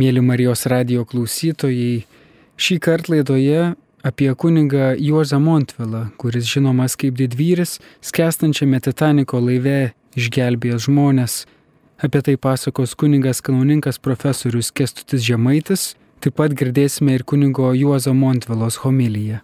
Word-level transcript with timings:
Mėly 0.00 0.22
Marijos 0.24 0.62
radio 0.70 1.02
klausytojai, 1.04 2.06
šį 2.56 2.76
kartą 2.80 3.12
laidoje 3.12 3.74
apie 4.06 4.30
kunigą 4.32 4.94
Juozą 4.96 5.36
Montvilą, 5.44 6.06
kuris 6.16 6.46
žinomas 6.48 6.94
kaip 6.96 7.18
didvyris, 7.18 7.74
skęstančiame 8.00 8.80
Titaniko 8.80 9.42
laive 9.44 9.90
išgelbėjęs 10.16 10.86
žmonės. 10.86 11.34
Apie 12.00 12.22
tai 12.24 12.38
pasakos 12.40 12.96
kunigas 12.96 13.42
kanauninkas 13.44 14.00
profesorius 14.00 14.72
Kestutis 14.72 15.20
Žemaitis, 15.26 15.90
taip 16.24 16.38
pat 16.40 16.56
girdėsime 16.56 17.18
ir 17.18 17.26
kunigo 17.28 17.68
Juozo 17.76 18.16
Montvilos 18.16 18.80
homiliją. 18.86 19.42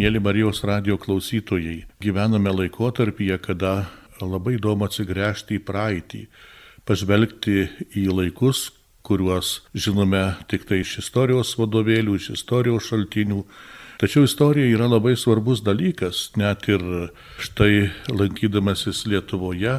Mėly 0.00 0.24
Marijos 0.24 0.64
radio 0.64 0.96
klausytojai, 0.96 1.82
gyvename 2.00 2.56
laikotarpyje, 2.62 3.36
kada 3.44 3.76
labai 4.24 4.56
įdomu 4.56 4.88
atsigręžti 4.88 5.60
į 5.60 5.64
praeitį, 5.68 6.24
pažvelgti 6.88 7.68
į 7.96 8.08
laikus, 8.12 8.68
kuriuos 9.04 9.60
žinome 9.76 10.22
tik 10.48 10.64
tai 10.68 10.80
iš 10.84 10.98
istorijos 11.04 11.54
vadovėlių, 11.60 12.16
iš 12.16 12.30
istorijos 12.38 12.88
šaltinių. 12.90 13.42
Tačiau 14.00 14.24
istorija 14.26 14.72
yra 14.74 14.88
labai 14.90 15.14
svarbus 15.16 15.62
dalykas, 15.64 16.30
net 16.40 16.66
ir 16.68 16.82
štai 17.40 17.90
lankydamasis 18.10 19.04
Lietuvoje, 19.08 19.78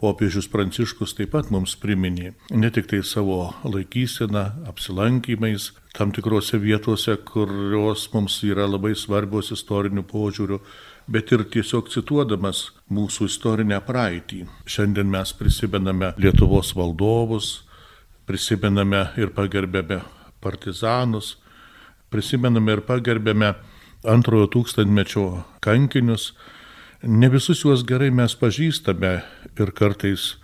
popiežius 0.00 0.48
Pranciškus 0.52 1.16
taip 1.16 1.32
pat 1.32 1.48
mums 1.52 1.74
priminė 1.80 2.34
ne 2.52 2.70
tik 2.72 2.88
tai 2.92 3.00
savo 3.04 3.54
laikyseną, 3.64 4.44
apsilankymais 4.70 5.70
tam 5.96 6.12
tikrose 6.12 6.60
vietose, 6.60 7.16
kurios 7.24 8.06
mums 8.12 8.36
yra 8.44 8.68
labai 8.68 8.92
svarbios 8.96 9.50
istorinių 9.56 10.04
požiūrių, 10.10 10.60
bet 11.06 11.30
ir 11.32 11.44
tiesiog 11.52 11.90
cituodamas 11.92 12.70
mūsų 12.90 13.28
istorinę 13.30 13.78
praeitį. 13.86 14.44
Šiandien 14.66 15.08
mes 15.10 15.32
prisimename 15.38 16.12
Lietuvos 16.18 16.72
valdovus, 16.76 17.62
prisimename 18.26 19.06
ir 19.20 19.30
pagerbėme 19.36 20.00
partizanus, 20.42 21.36
prisimename 22.10 22.76
ir 22.76 22.82
pagerbėme 22.86 23.54
antrojo 24.06 24.50
tūkstantmečio 24.56 25.28
kankinius. 25.64 26.32
Ne 27.02 27.30
visus 27.30 27.62
juos 27.62 27.84
gerai 27.86 28.10
mes 28.10 28.34
pažįstame 28.38 29.12
ir 29.60 29.72
kartais 29.78 30.34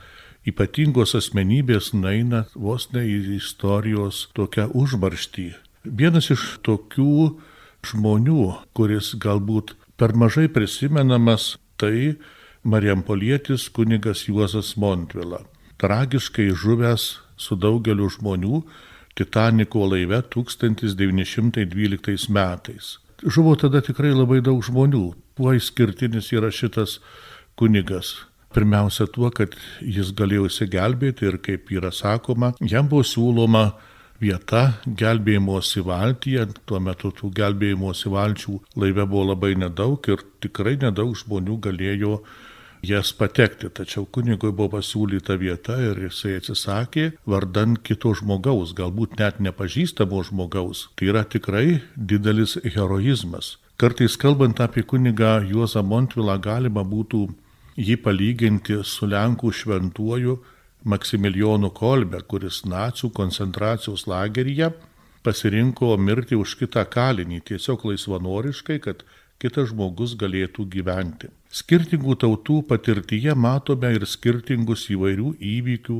ypatingos 0.47 1.15
asmenybės 1.19 1.92
naina 1.94 2.44
vos 2.55 2.89
ne 2.94 3.05
į 3.06 3.37
istorijos 3.39 4.28
tokią 4.37 4.69
užmarštį. 4.78 5.48
Vienas 5.83 6.31
iš 6.31 6.59
tokių 6.67 7.39
žmonių, 7.87 8.42
kuris 8.75 9.15
galbūt 9.19 9.75
per 9.97 10.15
mažai 10.15 10.48
prisimenamas, 10.48 11.57
tai 11.77 12.15
Marijampolietis 12.62 13.69
kunigas 13.75 14.29
Juozas 14.29 14.77
Montvila, 14.77 15.43
tragiškai 15.83 16.53
žuvęs 16.55 17.19
su 17.37 17.57
daugeliu 17.59 18.09
žmonių 18.11 18.62
Titaniko 19.19 19.87
laive 19.91 20.23
1912 20.33 22.31
metais. 22.33 22.99
Žuvo 23.23 23.57
tada 23.61 23.81
tikrai 23.84 24.15
labai 24.15 24.41
daug 24.41 24.62
žmonių. 24.65 25.12
Kuo 25.37 25.53
išskirtinis 25.55 26.33
yra 26.33 26.51
šitas 26.51 26.99
kunigas? 27.59 28.25
Pirmiausia 28.53 29.06
tuo, 29.09 29.31
kad 29.33 29.55
jis 29.81 30.12
galėjo 30.17 30.47
įsigelbėti 30.51 31.25
ir 31.29 31.39
kaip 31.45 31.71
yra 31.73 31.93
sakoma, 31.93 32.53
jam 32.61 32.89
buvo 32.89 33.03
siūloma 33.06 33.73
vieta 34.23 34.62
gelbėjimosi 34.87 35.83
valtyje, 35.87 36.47
tuo 36.67 36.81
metu 36.81 37.11
tų 37.19 37.33
gelbėjimosi 37.39 38.12
valčių 38.12 38.61
laive 38.78 39.06
buvo 39.11 39.33
labai 39.33 39.56
nedaug 39.59 40.06
ir 40.12 40.23
tikrai 40.45 40.77
nedaug 40.81 41.17
žmonių 41.19 41.59
galėjo 41.67 42.20
jas 42.87 43.12
patekti, 43.15 43.70
tačiau 43.70 44.06
kunigui 44.11 44.50
buvo 44.50 44.77
pasiūlyta 44.77 45.37
vieta 45.39 45.78
ir 45.78 46.00
jisai 46.09 46.37
atsisakė 46.41 47.09
vardan 47.27 47.77
kito 47.78 48.15
žmogaus, 48.19 48.75
galbūt 48.78 49.19
net 49.20 49.39
nepažįstamo 49.43 50.23
žmogaus. 50.31 50.89
Tai 50.98 51.12
yra 51.12 51.23
tikrai 51.23 51.83
didelis 51.97 52.56
heroizmas. 52.62 53.56
Kartais 53.78 54.17
kalbant 54.19 54.60
apie 54.62 54.83
kunigą 54.87 55.41
Juozą 55.47 55.83
Montvilą 55.83 56.37
galima 56.43 56.83
būtų 56.87 57.27
jį 57.78 57.97
palyginti 58.04 58.83
su 58.87 59.09
Lenkų 59.10 59.50
šventuoju 59.59 60.37
Maksimilijonu 60.84 61.70
Kolbe, 61.70 62.22
kuris 62.26 62.62
nacijų 62.66 63.12
koncentracijos 63.15 64.09
lageryje 64.10 64.72
pasirinko 65.22 65.97
mirti 65.97 66.38
už 66.38 66.56
kitą 66.60 66.82
kalinį 66.91 67.43
tiesiog 67.53 67.84
laisvanoriškai, 67.91 68.78
kad 68.82 69.04
kitas 69.42 69.71
žmogus 69.71 70.16
galėtų 70.19 70.66
gyventi. 70.71 71.31
Skirtingų 71.53 72.16
tautų 72.25 72.62
patirtyje 72.69 73.34
matome 73.38 73.92
ir 73.97 74.06
skirtingus 74.09 74.88
įvairių 74.94 75.34
įvykių 75.53 75.98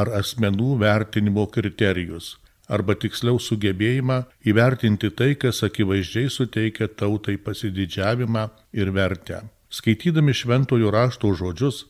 ar 0.00 0.12
asmenų 0.20 0.76
vertinimo 0.82 1.46
kriterijus, 1.52 2.36
arba 2.68 2.96
tiksliau 2.98 3.40
sugebėjimą 3.42 4.22
įvertinti 4.48 5.10
tai, 5.18 5.34
kas 5.34 5.62
akivaizdžiai 5.66 6.30
suteikia 6.32 6.88
tautai 6.88 7.36
pasididžiavimą 7.36 8.48
ir 8.72 8.92
vertę. 8.96 9.42
Skaitydami 9.70 10.34
šventojo 10.34 10.90
rašto 10.94 11.32
žodžius, 11.34 11.84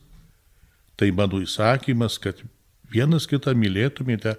Tai 0.97 1.11
mano 1.12 1.43
įsakymas, 1.45 2.17
kad 2.23 2.41
vienas 2.93 3.27
kitą 3.29 3.53
mylėtumėte, 3.53 4.37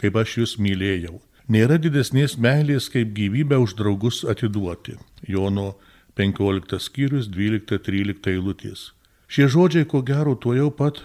kaip 0.00 0.16
aš 0.18 0.38
jūs 0.40 0.56
mylėjau. 0.58 1.20
Nėra 1.50 1.78
didesnės 1.82 2.36
meilės, 2.38 2.88
kaip 2.90 3.12
gyvybę 3.14 3.58
už 3.62 3.76
draugus 3.78 4.22
atiduoti. 4.26 4.96
Jono 5.26 5.76
15 6.18 6.78
skyrius 6.82 7.30
12-13 7.30 8.34
eilutės. 8.34 8.90
Šie 9.30 9.46
žodžiai, 9.50 9.86
ko 9.86 10.02
gero, 10.02 10.34
tuo 10.34 10.56
jau 10.56 10.70
pat 10.74 10.98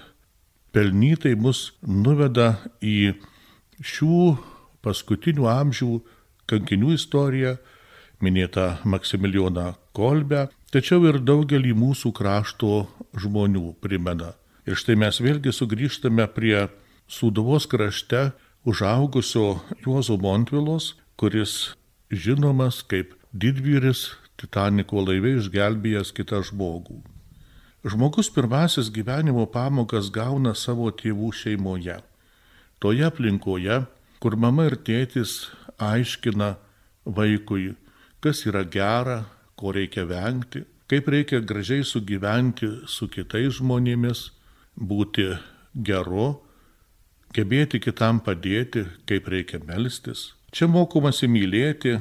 pelnytai 0.74 1.36
mus 1.38 1.72
nuveda 1.86 2.56
į 2.82 3.14
šių 3.86 4.20
paskutinių 4.86 5.46
amžių 5.50 5.92
kankinių 6.50 6.96
istoriją, 6.98 7.56
minėtą 8.22 8.80
Maksimilijoną 8.86 9.74
Kolbę, 9.98 10.48
tačiau 10.74 11.06
ir 11.10 11.22
daugelį 11.22 11.76
mūsų 11.78 12.14
krašto 12.16 12.86
žmonių 13.18 13.76
primena 13.82 14.34
Ir 14.66 14.78
štai 14.80 14.98
mes 14.98 15.22
vėlgi 15.22 15.54
sugrįžtame 15.54 16.26
prie 16.34 16.68
Sūduvos 17.06 17.68
krašte 17.70 18.32
užaugusio 18.66 19.60
Juozo 19.86 20.18
Montvilos, 20.18 20.96
kuris 21.22 21.76
žinomas 22.10 22.82
kaip 22.82 23.14
didvyris 23.30 24.16
Titaniko 24.42 25.04
laive 25.06 25.36
išgelbėjęs 25.38 26.10
kitą 26.18 26.42
žmogų. 26.50 26.98
Žmogus 27.86 28.32
pirmasis 28.34 28.90
gyvenimo 28.90 29.46
pamokas 29.46 30.10
gauna 30.10 30.56
savo 30.58 30.90
tėvų 30.90 31.30
šeimoje. 31.38 32.00
Toje 32.82 33.06
aplinkoje, 33.06 33.84
kur 34.20 34.36
mama 34.36 34.66
ir 34.66 34.76
tėtis 34.82 35.52
aiškina 35.78 36.56
vaikui, 37.06 37.76
kas 38.20 38.42
yra 38.50 38.66
gera, 38.66 39.20
ko 39.56 39.72
reikia 39.78 40.08
vengti, 40.10 40.66
kaip 40.90 41.08
reikia 41.14 41.40
gražiai 41.46 41.86
sugyventi 41.86 42.72
su 42.90 43.08
kitais 43.08 43.62
žmonėmis, 43.62 44.32
būti 44.76 45.30
geru, 45.76 46.42
gebėti 47.36 47.80
kitam 47.80 48.20
padėti, 48.24 48.86
kaip 49.08 49.28
reikia 49.28 49.60
melstis. 49.64 50.34
Čia 50.56 50.68
mokomasi 50.72 51.28
mylėti, 51.28 51.98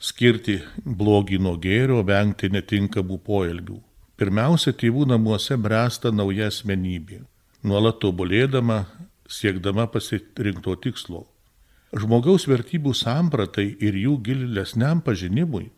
skirti 0.00 0.58
blogį 0.84 1.38
nuo 1.40 1.56
gėrio, 1.56 2.02
vengti 2.04 2.50
netinkamų 2.52 3.18
poelgių. 3.24 3.78
Pirmiausia, 4.18 4.74
tėvų 4.74 5.06
namuose 5.08 5.56
bręsta 5.56 6.10
nauja 6.10 6.48
asmenybė, 6.50 7.22
nuolat 7.62 8.00
tobulėdama, 8.02 8.84
siekdama 9.28 9.86
pasirinkto 9.92 10.74
tikslo. 10.82 11.26
Žmogaus 11.94 12.44
vertybių 12.50 12.92
sampratai 12.92 13.70
ir 13.80 13.96
jų 13.96 14.18
gilesniam 14.26 15.00
pažinimui 15.00 15.70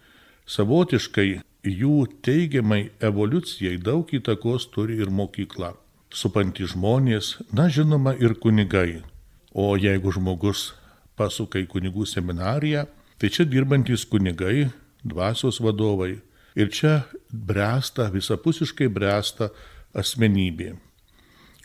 savotiškai 0.51 1.43
jų 1.65 2.07
teigiamai 2.25 2.91
evoliucijai 3.01 3.79
daug 3.83 4.09
įtakos 4.13 4.71
turi 4.73 4.97
ir 5.01 5.11
mokykla. 5.11 5.75
Supanti 6.11 6.67
žmonės, 6.67 7.39
na 7.53 7.69
žinoma 7.69 8.15
ir 8.19 8.35
kunigai. 8.41 9.03
O 9.53 9.77
jeigu 9.77 10.13
žmogus 10.13 10.75
pasuka 11.17 11.59
į 11.61 11.67
kunigų 11.71 12.07
seminariją, 12.07 12.87
tai 13.19 13.29
čia 13.31 13.45
dirbantis 13.45 14.05
kunigai, 14.09 14.71
dvasios 15.05 15.61
vadovai. 15.61 16.21
Ir 16.59 16.69
čia 16.75 17.05
bręsta, 17.31 18.11
visapusiškai 18.11 18.89
bręsta 18.91 19.51
asmenybė. 19.95 20.75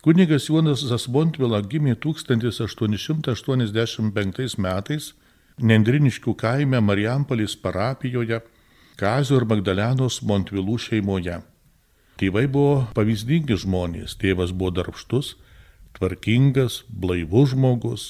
Kunigas 0.05 0.49
Jonas 0.49 0.83
Zasmontvila 0.85 1.61
gimė 1.65 1.95
1885 1.97 4.57
metais 4.61 5.13
Nendriniškių 5.55 6.35
kaime 6.35 6.83
Marijampolės 6.83 7.55
parapijoje 7.55 8.43
Kazio 8.95 9.41
ir 9.41 9.45
Magdalenos 9.49 10.21
Montvilų 10.23 10.77
šeimoje. 10.79 11.41
Tėvai 12.15 12.45
buvo 12.47 12.85
pavyzdingi 12.95 13.57
žmonės, 13.59 14.13
tėvas 14.21 14.53
buvo 14.55 14.71
darbštus, 14.77 15.33
tvarkingas, 15.97 16.85
blaivus 16.87 17.51
žmogus, 17.51 18.05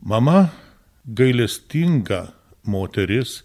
mama 0.00 0.48
gailestinga 1.04 2.30
moteris, 2.64 3.42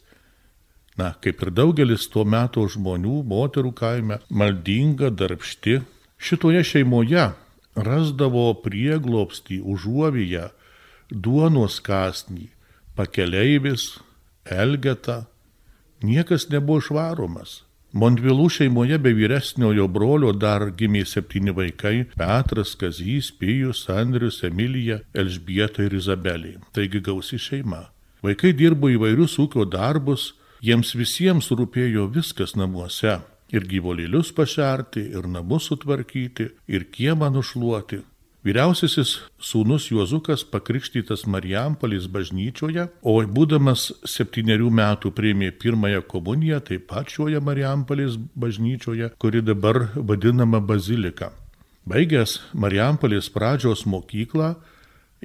na, 0.96 1.12
kaip 1.20 1.44
ir 1.44 1.52
daugelis 1.52 2.08
tuo 2.08 2.24
metu 2.24 2.64
žmonių, 2.72 3.20
moterų 3.28 3.76
kaime, 3.76 4.22
maldinga, 4.32 5.12
darbšti. 5.12 5.82
Šitoje 6.16 6.64
šeimoje 6.64 7.28
rasdavo 7.76 8.48
prieglopstį 8.64 9.60
užuovyje 9.68 10.48
duonos 11.12 11.82
kasnį, 11.84 12.48
pakeleivis, 12.96 13.98
elgeta, 14.48 15.26
niekas 16.06 16.50
nebuvo 16.50 16.84
išvaromas. 16.84 17.64
Montvilų 17.96 18.50
šeimoje 18.52 18.98
be 19.00 19.14
vyresniojo 19.16 19.86
brolio 19.88 20.34
dar 20.36 20.66
gimė 20.76 21.06
septyni 21.08 21.54
vaikai- 21.56 22.08
Petras, 22.20 22.74
Kazys, 22.76 23.30
Pijus, 23.32 23.86
Andrius, 23.90 24.42
Emilija, 24.44 25.00
Elžbieta 25.14 25.86
ir 25.86 25.96
Izabelė. 25.96 26.58
Taigi 26.74 27.00
gausi 27.00 27.40
šeima. 27.40 27.86
Vaikai 28.22 28.52
dirbo 28.52 28.90
įvairius 28.92 29.38
ūkio 29.40 29.64
darbus, 29.70 30.34
jiems 30.62 30.92
visiems 30.94 31.48
rūpėjo 31.52 32.12
viskas 32.12 32.56
namuose- 32.56 33.22
ir 33.56 33.62
gyvolėlius 33.62 34.34
pašerti, 34.34 35.16
ir 35.16 35.24
namus 35.28 35.70
sutvarkyti, 35.70 36.50
ir 36.68 36.86
kiemą 36.92 37.32
nušluoti. 37.32 38.02
Vyriausiasis 38.46 39.16
sūnus 39.42 39.88
Juozukas 39.90 40.44
pakrikštytas 40.46 41.24
Marijampolės 41.26 42.04
bažnyčioje, 42.14 42.84
o 43.02 43.16
būdamas 43.26 43.88
septyniarių 44.06 44.68
metų 44.70 45.10
priėmė 45.18 45.50
pirmąją 45.64 46.04
komuniją 46.06 46.60
taip 46.68 46.86
pat 46.92 47.10
šioje 47.10 47.42
Marijampolės 47.42 48.20
bažnyčioje, 48.38 49.10
kuri 49.18 49.42
dabar 49.42 49.88
vadinama 49.98 50.62
bazilika. 50.62 51.32
Baigęs 51.90 52.38
Marijampolės 52.54 53.32
pradžios 53.34 53.88
mokyklą, 53.90 54.54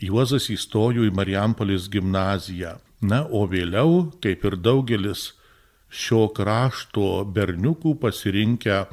Juozas 0.00 0.48
įstojo 0.48 1.04
į 1.04 1.12
Marijampolės 1.12 1.92
gimnaziją. 1.92 2.78
Na, 3.04 3.26
o 3.28 3.44
vėliau, 3.44 4.14
kaip 4.24 4.48
ir 4.48 4.56
daugelis 4.56 5.34
šio 5.92 6.30
krašto 6.32 7.26
berniukų 7.28 7.98
pasirinkę 8.00 8.86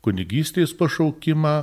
kunigystės 0.00 0.72
pašaukimą, 0.72 1.58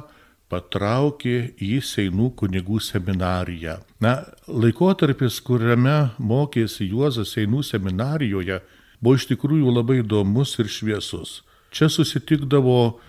patraukė 0.51 1.38
į 1.63 1.80
Seinų 1.88 2.31
kunigų 2.39 2.81
seminariją. 2.83 3.80
Na, 4.03 4.18
laikotarpis, 4.48 5.39
kuriame 5.48 6.12
mokėsi 6.19 6.89
Juozas 6.92 7.33
Seinų 7.36 7.63
seminarijoje, 7.63 8.59
buvo 9.01 9.18
iš 9.18 9.30
tikrųjų 9.31 9.77
labai 9.80 10.01
įdomus 10.01 10.57
ir 10.59 10.69
šviesus. 10.69 11.39
Čia 11.71 11.88
susitikdavo 11.89 13.00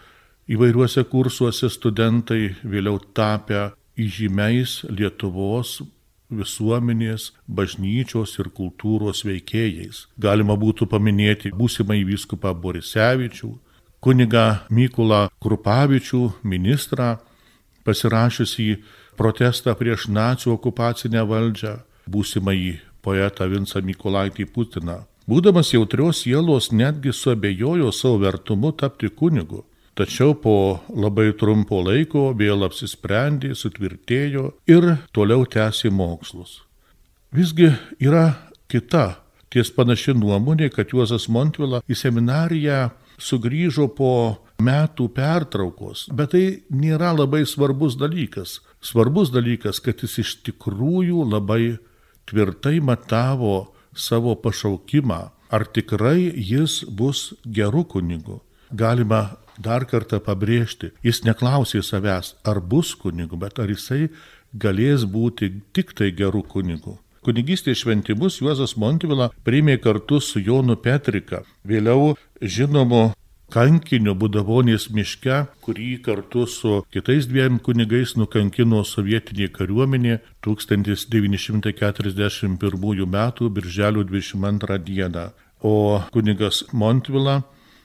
įvairiuose 0.53 1.03
kursuose 1.11 1.71
studentai 1.73 2.55
vėliau 2.63 3.01
tapę 3.15 3.73
įžymiais 3.99 4.83
Lietuvos 4.91 5.81
visuomenės, 6.33 7.33
bažnyčios 7.47 8.39
ir 8.41 8.49
kultūros 8.57 9.25
veikėjais. 9.27 10.07
Galima 10.17 10.57
būtų 10.57 10.89
paminėti 10.89 11.53
būsimą 11.57 11.99
įvyskupą 12.01 12.55
Borisevičių, 12.63 13.51
kunigą 14.03 14.47
Mykulą 14.73 15.27
Krupavičių, 15.43 16.23
ministrą, 16.43 17.19
pasirašiusį 17.87 18.69
protestą 19.19 19.75
prieš 19.79 20.09
nacijų 20.09 20.57
okupacinę 20.57 21.25
valdžią, 21.29 21.77
būsimąjį 22.11 22.75
poetą 23.03 23.49
Vinsą 23.51 23.83
Mykolaitį 23.85 24.47
Putiną. 24.55 25.03
Būdamas 25.29 25.71
jautrios 25.75 26.25
sielos 26.25 26.73
netgi 26.73 27.13
suabejojo 27.15 27.93
savo 27.95 28.19
vertumu 28.25 28.73
tapti 28.75 29.09
kunigu, 29.09 29.63
tačiau 29.95 30.35
po 30.35 30.83
labai 30.91 31.31
trumpo 31.39 31.79
laiko 31.85 32.31
vėl 32.39 32.67
apsisprendė, 32.67 33.55
sutvirtėjo 33.55 34.51
ir 34.67 34.97
toliau 35.15 35.47
tęsė 35.47 35.93
mokslus. 35.95 36.63
Visgi 37.33 37.71
yra 38.03 38.33
kita 38.69 39.23
ties 39.53 39.71
panaši 39.71 40.17
nuomonė, 40.17 40.71
kad 40.73 40.91
Juozas 40.93 41.29
Montvila 41.29 41.83
į 41.89 41.97
seminariją 41.97 42.89
sugrįžo 43.21 43.87
po 43.95 44.13
metų 44.63 45.09
pertraukos, 45.17 46.07
bet 46.15 46.33
tai 46.35 46.45
nėra 46.71 47.13
labai 47.17 47.43
svarbus 47.49 47.99
dalykas. 48.01 48.61
Svarbus 48.83 49.33
dalykas, 49.35 49.81
kad 49.83 50.03
jis 50.03 50.19
iš 50.23 50.35
tikrųjų 50.49 51.27
labai 51.33 51.77
tvirtai 52.31 52.81
matavo 52.81 53.73
savo 53.95 54.35
pašaukimą, 54.39 55.23
ar 55.53 55.67
tikrai 55.69 56.33
jis 56.33 56.83
bus 56.89 57.33
geru 57.45 57.85
kunigu. 57.85 58.41
Galima 58.73 59.37
dar 59.59 59.85
kartą 59.85 60.21
pabrėžti, 60.25 60.93
jis 61.05 61.23
neklausė 61.27 61.83
savęs, 61.85 62.35
ar 62.45 62.61
bus 62.61 62.95
kunigu, 62.97 63.37
bet 63.37 63.61
ar 63.61 63.69
jisai 63.69 64.09
galės 64.53 65.05
būti 65.05 65.53
tik 65.73 65.93
tai 65.99 66.13
geru 66.17 66.43
kunigu. 66.43 66.99
Kunigystės 67.23 67.85
šventimus 67.85 68.41
Juozas 68.41 68.75
Montvila 68.75 69.29
priėmė 69.47 69.77
kartu 69.79 70.19
su 70.21 70.41
Jonu 70.43 70.75
Petrika, 70.75 71.45
vėliau 71.63 72.17
žinomu 72.43 73.13
kankiniu 73.53 74.15
Budavonės 74.17 74.87
miške, 74.97 75.43
kurį 75.65 76.01
kartu 76.07 76.47
su 76.49 76.79
kitais 76.95 77.27
dviem 77.29 77.59
kunigais 77.67 78.15
nukankino 78.17 78.81
sovietinė 78.89 79.49
kariuomenė 79.53 80.15
1941 80.47 83.05
m. 83.05 83.17
birželio 83.59 84.03
22 84.09 85.09
d. 85.13 85.27
O 85.61 86.01
kunigas 86.15 86.65
Montvila 86.73 87.43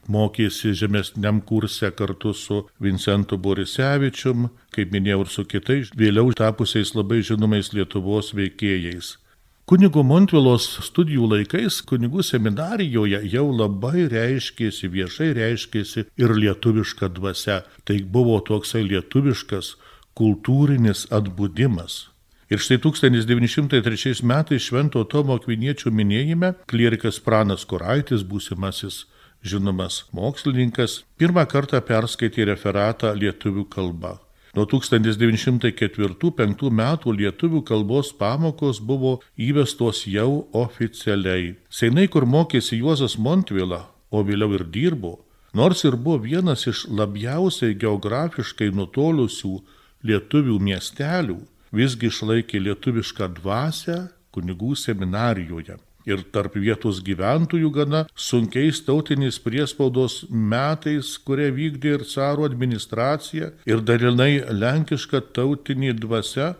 mokėsi 0.08 0.72
žemesniam 0.74 1.42
kurse 1.44 1.92
kartu 1.92 2.34
su 2.34 2.64
Vincentu 2.80 3.38
Borisevičium, 3.38 4.50
kaip 4.72 4.92
minėjau, 4.96 5.22
ir 5.25 5.30
su 5.36 5.44
kitais 5.52 5.92
vėliau 6.00 6.31
tapusiais 6.31 6.96
labai 6.96 7.19
žinomais 7.28 7.74
Lietuvos 7.75 8.31
veikėjais. 8.38 9.26
Kunigo 9.68 10.00
Montvilos 10.00 10.66
studijų 10.80 11.25
laikais 11.28 11.81
kunigų 11.84 12.22
seminarijoje 12.24 13.18
jau 13.28 13.50
labai 13.52 14.06
reiškėsi, 14.08 14.88
viešai 14.94 15.34
reiškėsi 15.36 16.06
ir 16.24 16.34
lietuviška 16.38 17.10
dvasia. 17.18 17.58
Tai 17.84 17.98
buvo 18.14 18.38
toksai 18.48 18.86
lietuviškas 18.88 19.74
kultūrinis 20.16 21.02
atbudimas. 21.12 21.98
Ir 22.48 22.64
štai 22.64 22.78
1903 22.86 24.24
metais 24.24 24.69
Švento 24.69 25.04
Tomo 25.04 25.36
Kviniečio 25.36 25.92
minėjime 25.92 26.54
klierikas 26.72 27.19
Pranas 27.19 27.68
Kuraitis, 27.68 28.24
būsimasis 28.24 29.02
žinomas 29.44 30.06
mokslininkas, 30.16 31.02
pirmą 31.19 31.44
kartą 31.44 31.84
perskaitė 31.84 32.48
referatą 32.54 33.12
lietuvių 33.19 33.68
kalba. 33.68 34.16
Nuo 34.55 34.65
1904-1905 34.71 36.71
metų 36.79 37.07
lietuvių 37.19 37.61
kalbos 37.67 38.07
pamokos 38.19 38.77
buvo 38.79 39.19
įvestos 39.35 40.07
jau 40.07 40.47
oficialiai. 40.53 41.55
Seinai, 41.69 42.07
kur 42.07 42.25
mokėsi 42.25 42.77
Juozas 42.81 43.17
Montvila, 43.17 43.88
o 44.11 44.23
vėliau 44.23 44.53
ir 44.55 44.63
dirbo, 44.71 45.19
nors 45.53 45.83
ir 45.83 45.95
buvo 45.95 46.17
vienas 46.23 46.67
iš 46.69 46.88
labiausiai 46.88 47.75
geografiškai 47.75 48.71
nutolusių 48.75 49.61
lietuvių 50.07 50.59
miestelių, 50.69 51.38
visgi 51.73 52.07
išlaikė 52.11 52.59
lietuvišką 52.69 53.27
dvasę 53.41 53.97
kunigų 54.31 54.75
seminarijoje 54.77 55.77
ir 56.07 56.23
tarp 56.31 56.56
vietos 56.56 57.02
gyventojų 57.06 57.71
gana 57.76 58.04
sunkiais 58.16 58.80
tautinės 58.87 59.40
priespaudos 59.44 60.21
metais, 60.30 61.16
kurie 61.28 61.49
vykdė 61.54 61.97
ir 61.97 62.06
caro 62.07 62.47
administracija, 62.47 63.52
ir 63.68 63.83
dalinai 63.83 64.40
lenkiška 64.47 65.21
tautinė 65.35 65.94
dvasia, 65.99 66.54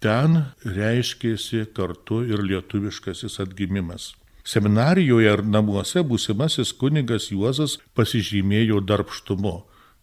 ten 0.00 0.46
reiškėsi 0.64 1.66
kartu 1.76 2.22
ir 2.24 2.42
lietuviškasis 2.44 3.40
atgimimas. 3.44 4.14
Seminarijoje 4.46 5.30
ar 5.32 5.42
namuose 5.42 6.04
būsimasis 6.06 6.70
kunigas 6.78 7.32
Juozas 7.32 7.80
pasižymėjo 7.98 8.78
darbštumu, 8.86 9.56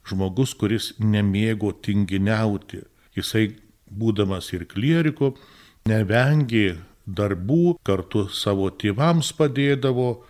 žmogus, 0.09 0.51
kuris 0.59 0.91
nemėgo 0.99 1.71
tinginiauti. 1.85 2.81
Jisai, 3.15 3.53
būdamas 3.87 4.49
ir 4.51 4.65
klieriko, 4.67 5.31
nevengė 5.87 6.73
darbų, 7.07 7.77
kartu 7.83 8.27
savo 8.31 8.69
tėvams 8.69 9.33
padėdavo, 9.37 10.23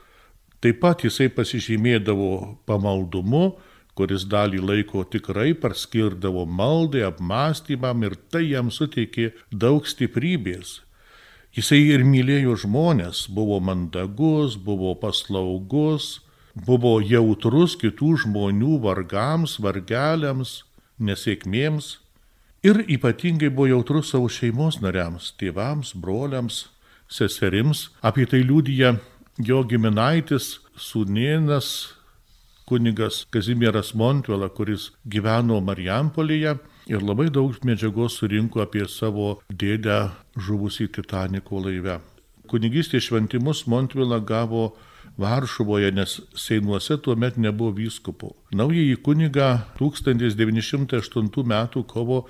taip 0.64 0.80
pat 0.82 1.04
jisai 1.06 1.30
pasižymėdavo 1.30 2.58
pamaldumu, 2.66 3.58
kuris 3.94 4.26
dalį 4.26 4.62
laiko 4.64 5.04
tikrai 5.06 5.54
parskirdavo 5.54 6.46
maldai, 6.50 7.04
apmąstymam 7.06 8.04
ir 8.08 8.18
tai 8.32 8.48
jam 8.50 8.72
suteikė 8.74 9.32
daug 9.52 9.86
stiprybės. 9.86 10.82
Jisai 11.54 11.84
ir 11.94 12.02
mylėjo 12.02 12.56
žmonės, 12.66 13.28
buvo 13.30 13.60
mandagus, 13.62 14.56
buvo 14.58 14.96
paslaugus, 14.98 16.24
buvo 16.56 16.98
jautrus 17.06 17.78
kitų 17.78 18.16
žmonių 18.26 18.80
vargams, 18.82 19.60
vargeliams, 19.62 20.64
nesėkmėms 20.98 22.00
ir 22.64 22.84
ypatingai 22.88 23.50
buvo 23.52 23.68
jautrus 23.68 24.14
savo 24.14 24.30
šeimos 24.32 24.80
nariams, 24.82 25.34
tėvams, 25.40 25.94
broliams, 26.00 26.68
seserims. 27.12 27.90
Apie 28.02 28.26
tai 28.30 28.44
liūdija 28.48 28.96
jo 29.44 29.64
giminaitis, 29.68 30.60
sūnienas, 30.80 31.68
kunigas 32.66 33.26
Kazimieras 33.34 33.92
Montvela, 34.00 34.48
kuris 34.50 34.92
gyveno 35.04 35.60
Marijampolėje 35.62 36.56
ir 36.88 37.04
labai 37.04 37.28
daug 37.32 37.56
medžiagos 37.68 38.18
surinko 38.20 38.64
apie 38.64 38.88
savo 38.88 39.42
dėdę 39.50 40.00
žuvusį 40.40 40.88
Titaniko 40.96 41.60
laive. 41.64 42.00
Kunigystės 42.48 43.10
šventimus 43.10 43.66
Montvela 43.68 44.20
gavo 44.20 44.74
Varšuvoje, 45.20 45.92
nes 45.94 46.16
Seinuose 46.40 46.98
tuo 47.04 47.16
met 47.20 47.36
nebuvo 47.38 47.76
vyskupų. 47.78 48.32
Naująjį 48.56 48.96
kunigą 49.06 49.50
1908 49.78 51.30
m. 51.44 51.54
kovo 51.86 52.24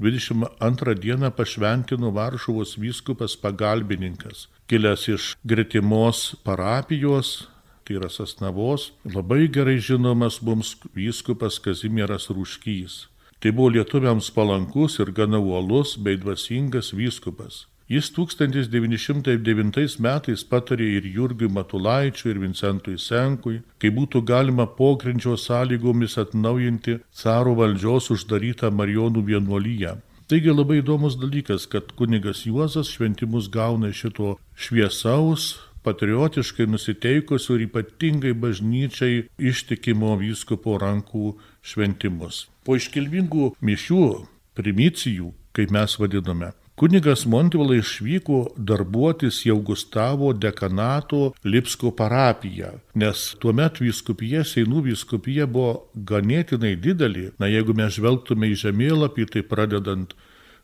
22 0.00 0.94
dieną 0.94 1.30
pašventino 1.30 2.10
Varšuvos 2.10 2.78
vyskupas 2.80 3.36
pagalbininkas, 3.36 4.46
kilęs 4.66 5.02
iš 5.12 5.24
gretimos 5.44 6.36
parapijos, 6.44 7.48
tai 7.84 7.98
yra 7.98 8.08
Sasnavos, 8.08 8.94
labai 9.04 9.44
gerai 9.52 9.76
žinomas 9.76 10.40
mums 10.40 10.72
vyskupas 10.96 11.60
Kazimieras 11.60 12.30
Rūškys. 12.32 12.94
Tai 13.40 13.52
buvo 13.52 13.74
lietuviams 13.76 14.32
palankus 14.32 14.96
ir 15.04 15.12
gana 15.12 15.36
uolus 15.36 15.98
bei 16.00 16.16
dvasingas 16.16 16.94
vyskupas. 16.96 17.66
Jis 17.90 18.06
1909 18.14 19.96
metais 19.98 20.42
patarė 20.46 20.86
ir 21.00 21.06
Jurgiui 21.10 21.48
Matulaičiui, 21.50 22.28
ir 22.30 22.38
Vincentui 22.38 22.94
Senkui, 23.02 23.56
kai 23.82 23.90
būtų 23.96 24.22
galima 24.28 24.68
pogrindžio 24.76 25.34
sąlygomis 25.34 26.14
atnaujinti 26.22 27.00
caro 27.10 27.56
valdžios 27.58 28.12
uždarytą 28.14 28.70
Marijonų 28.70 29.24
vienuolyje. 29.32 29.96
Taigi 30.30 30.54
labai 30.54 30.78
įdomus 30.84 31.16
dalykas, 31.18 31.66
kad 31.66 31.90
kunigas 31.98 32.44
Juozas 32.46 32.92
šventimus 32.94 33.50
gauna 33.50 33.90
šito 33.90 34.36
šviesaus, 34.54 35.56
patriotiškai 35.82 36.68
nusiteikusių 36.70 37.58
ir 37.58 37.66
ypatingai 37.66 38.36
bažnyčiai 38.38 39.24
ištikimo 39.50 40.14
vyskupo 40.22 40.78
rankų 40.78 41.34
šventimus. 41.66 42.44
Po 42.62 42.78
iškilmingų 42.78 43.56
mišių, 43.58 44.06
primicijų, 44.54 45.34
kaip 45.58 45.74
mes 45.74 45.98
vadiname, 45.98 46.54
Kunigas 46.80 47.26
Montvila 47.26 47.74
išvyko 47.76 48.36
darbuotis 48.56 49.42
jau 49.44 49.58
Gustavo 49.60 50.32
dekanato 50.32 51.32
Lipsko 51.44 51.90
parapiją, 51.92 52.70
nes 52.96 53.24
tuomet 53.42 53.82
vyskupija, 53.84 54.40
Seinų 54.48 54.86
vyskupija 54.86 55.44
buvo 55.44 55.74
ganėtinai 56.10 56.70
didelė. 56.80 57.26
Na 57.36 57.50
jeigu 57.52 57.74
mes 57.76 57.98
žvelgtume 57.98 58.48
į 58.48 58.56
žemėlapį, 58.62 59.26
tai 59.34 59.42
pradedant 59.50 60.14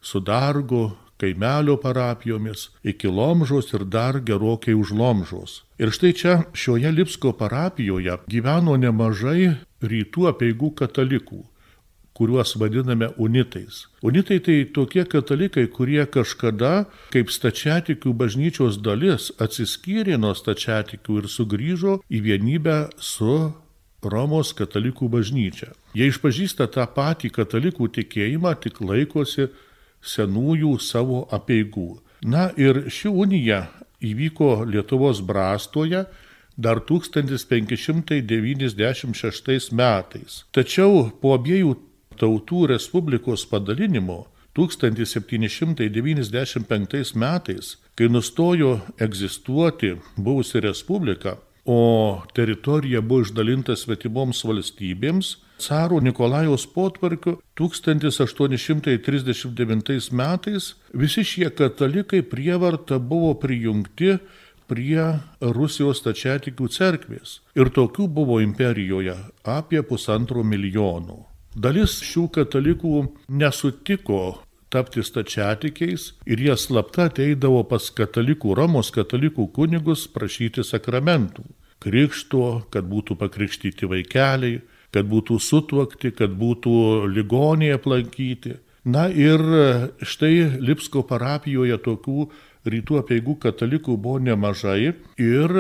su 0.00 0.23
Dargo, 0.25 0.94
kaimelio 1.20 1.76
parapijomis 1.85 2.70
iki 2.94 3.12
Lomžos 3.12 3.68
ir 3.76 3.85
dar 3.85 4.16
gerokai 4.30 4.73
už 4.73 4.94
Lomžos. 4.96 5.58
Ir 5.76 5.92
štai 5.92 6.14
čia 6.16 6.38
šioje 6.56 6.94
Lipsko 6.96 7.35
parapijoje 7.37 8.16
gyveno 8.25 8.78
nemažai 8.80 9.52
rytų 9.85 10.30
apieigų 10.32 10.73
katalikų 10.80 11.42
kuriuos 12.16 12.56
vadiname 12.61 13.11
unitais. 13.16 13.87
Unitai 14.02 14.40
tai 14.40 14.64
tokie 14.73 15.04
katalikai, 15.04 15.66
kurie 15.68 16.04
kažkada 16.08 16.87
kaip 17.12 17.32
stačiatikių 17.32 18.14
bažnyčios 18.16 18.80
dalis 18.80 19.28
atsiskyrė 19.42 20.16
nuo 20.20 20.32
stačiatikių 20.37 21.20
ir 21.20 21.30
sugrįžo 21.37 22.00
į 22.08 22.18
vienybę 22.28 22.78
su 22.96 23.37
Romos 24.06 24.52
katalikų 24.56 25.08
bažnyčia. 25.11 25.73
Jie 25.96 26.06
išpažįsta 26.12 26.68
tą 26.73 26.85
patį 26.96 27.32
katalikų 27.35 27.88
tikėjimą, 27.96 28.52
tik 28.62 28.80
laikosi 28.85 29.49
senųjų 30.04 30.76
savo 30.80 31.25
apieigų. 31.32 31.99
Na 32.25 32.50
ir 32.56 32.87
ši 32.92 33.08
unija 33.11 33.66
įvyko 34.04 34.64
Lietuvos 34.68 35.20
brastoje 35.25 36.04
dar 36.56 36.80
1596 36.80 39.73
metais. 39.73 40.44
Tačiau 40.52 41.11
po 41.20 41.35
abiejų 41.37 41.76
tautų 42.20 42.61
respublikos 42.73 43.42
padalinimo 43.50 44.18
1795 44.56 47.14
metais, 47.14 47.76
kai 47.94 48.08
nustojo 48.08 48.80
egzistuoti 48.99 49.96
buvusi 50.16 50.61
respublika, 50.64 51.37
o 51.66 52.23
teritorija 52.35 53.00
buvo 53.02 53.20
išdalinta 53.26 53.76
svetimoms 53.76 54.44
valstybėms, 54.46 55.37
caro 55.58 56.00
Nikolajaus 56.00 56.66
potvarkiu 56.73 57.40
1839 57.58 60.12
metais 60.12 60.75
visi 60.92 61.25
šie 61.25 61.50
katalikai 61.50 62.23
prievarta 62.23 62.99
buvo 62.99 63.35
prijungti 63.35 64.18
prie 64.70 65.18
Rusijos 65.40 66.02
tačiatikių 66.06 66.68
cerkvės. 66.68 67.40
Ir 67.58 67.70
tokių 67.70 68.08
buvo 68.08 68.40
imperijoje 68.42 69.16
apie 69.44 69.82
pusantro 69.82 70.44
milijono. 70.44 71.36
Dalis 71.56 72.02
šių 72.04 72.26
katalikų 72.34 72.98
nesutiko 73.32 74.42
tapti 74.68 75.00
stačiatikiais 75.00 76.10
ir 76.28 76.42
jie 76.44 76.56
slapta 76.60 77.06
ateidavo 77.08 77.62
pas 77.70 77.86
katalikų 77.96 78.52
Romos 78.58 78.90
katalikų 78.92 79.46
kunigus 79.56 80.02
prašyti 80.12 80.64
sakramentų. 80.68 81.46
Krikšto, 81.80 82.42
kad 82.68 82.84
būtų 82.90 83.16
pakrikštyti 83.22 83.88
vaikeliai, 83.88 84.58
kad 84.92 85.08
būtų 85.08 85.38
sutuokti, 85.40 86.12
kad 86.18 86.36
būtų 86.36 86.75
ligoniai 87.14 87.72
aplankyti. 87.78 88.58
Na 88.84 89.06
ir 89.08 89.40
štai 90.04 90.60
Lipsko 90.60 91.06
parapijoje 91.08 91.80
tokių 91.88 92.28
rytų 92.68 93.00
apieigų 93.00 93.38
katalikų 93.46 93.96
buvo 93.96 94.20
nemažai 94.28 94.92
ir 95.16 95.56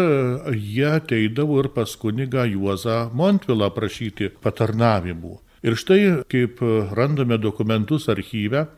jie 0.52 0.86
ateidavo 0.92 1.58
ir 1.64 1.72
pas 1.72 1.96
kunigą 1.96 2.44
Juozą 2.52 3.00
Montvilą 3.16 3.72
prašyti 3.72 4.28
patarnavimų. 4.44 5.38
Ir 5.66 5.74
štai, 5.74 6.22
kaip 6.30 6.60
randame 6.94 7.40
dokumentus 7.42 8.06
archyve, 8.12 8.68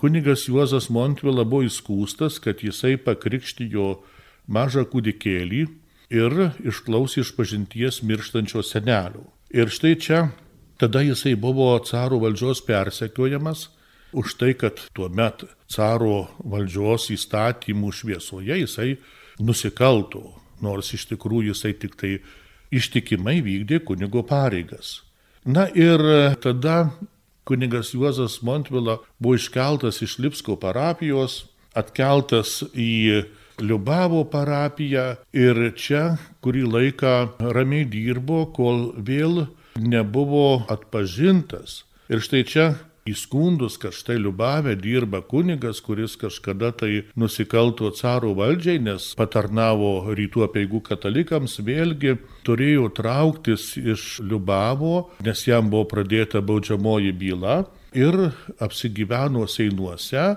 kunigas 0.00 0.48
Juozas 0.48 0.88
Montvila 0.90 1.44
buvo 1.46 1.62
įskūstas, 1.68 2.40
kad 2.42 2.64
jisai 2.66 2.96
pakrikštijo 2.98 4.00
mažą 4.50 4.82
kūdikėlį 4.90 5.60
ir 6.10 6.34
išklausė 6.66 7.22
iš 7.22 7.30
pažinties 7.38 8.00
mirštančio 8.02 8.64
senelio. 8.66 9.28
Ir 9.54 9.70
štai 9.70 9.94
čia 9.94 10.24
tada 10.82 11.04
jisai 11.06 11.36
buvo 11.38 11.78
caro 11.86 12.18
valdžios 12.18 12.64
persekiojamas 12.66 13.68
už 14.10 14.34
tai, 14.34 14.52
kad 14.58 14.82
tuo 14.90 15.06
met 15.08 15.46
caro 15.70 16.26
valdžios 16.42 17.12
įstatymų 17.14 17.94
šviesoje 17.94 18.58
jisai 18.64 18.96
nusikalto, 19.38 20.34
nors 20.58 20.90
iš 20.98 21.06
tikrųjų 21.14 21.54
jisai 21.54 21.74
tik 21.78 21.94
tai 21.94 22.16
ištikimai 22.74 23.38
vykdė 23.38 23.84
kunigo 23.86 24.26
pareigas. 24.26 25.04
Na 25.44 25.68
ir 25.68 26.00
tada 26.40 26.90
kunigas 27.44 27.92
Juozas 27.92 28.42
Montvila 28.42 28.98
buvo 29.18 29.36
iškeltas 29.36 30.00
iš 30.02 30.18
Lipsko 30.18 30.56
parapijos, 30.56 31.44
atkeltas 31.76 32.62
į 32.72 33.24
Liubavo 33.60 34.24
parapiją 34.26 35.04
ir 35.36 35.60
čia 35.78 36.16
kurį 36.42 36.64
laiką 36.66 37.12
ramiai 37.54 37.84
dirbo, 37.86 38.46
kol 38.56 38.94
vėl 38.96 39.44
nebuvo 39.76 40.64
atpažintas. 40.72 41.84
Ir 42.08 42.24
štai 42.24 42.42
čia 42.48 42.66
įskundus, 43.08 43.76
kad 43.80 43.92
štai 43.96 44.16
Liubavė 44.22 44.74
dirba 44.80 45.20
kunigas, 45.24 45.82
kuris 45.84 46.16
kažkada 46.20 46.72
tai 46.72 47.04
nusikalto 47.20 47.90
caro 47.96 48.32
valdžiai, 48.38 48.80
nes 48.80 49.10
patarnavo 49.18 50.14
rytų 50.16 50.46
apieigų 50.48 50.80
katalikams, 50.88 51.58
vėlgi 51.64 52.16
turėjo 52.46 52.88
trauktis 52.96 53.74
iš 53.76 54.18
Liubavo, 54.24 55.10
nes 55.24 55.44
jam 55.46 55.68
buvo 55.72 55.88
pradėta 55.92 56.40
baudžiamoji 56.44 57.12
byla 57.20 57.62
ir 57.94 58.30
apsigyveno 58.64 59.46
Seinuose. 59.48 60.34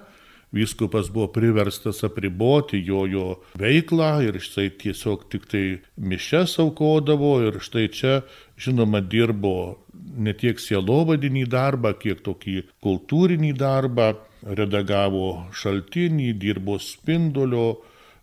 Vyskupas 0.55 1.09
buvo 1.11 1.27
priverstas 1.35 2.05
apriboti 2.07 2.79
jo, 2.79 3.01
jo 3.11 3.25
veiklą 3.59 4.13
ir 4.23 4.37
štai 4.39 4.69
tiesiog 4.79 5.25
tik 5.27 5.43
tai 5.51 5.63
mišes 5.99 6.55
aukodavo 6.63 7.33
ir 7.43 7.59
štai 7.59 7.89
čia, 7.91 8.21
žinoma, 8.55 9.01
dirbo 9.03 9.75
ne 10.17 10.33
tiek 10.33 10.59
sielovadinį 10.61 11.45
darbą, 11.53 11.93
kiek 12.01 12.23
tokį 12.25 12.57
kultūrinį 12.83 13.53
darbą, 13.57 14.13
redagavo 14.59 15.27
šaltinį, 15.61 16.31
dirbo 16.41 16.77
spindulio, 16.81 17.67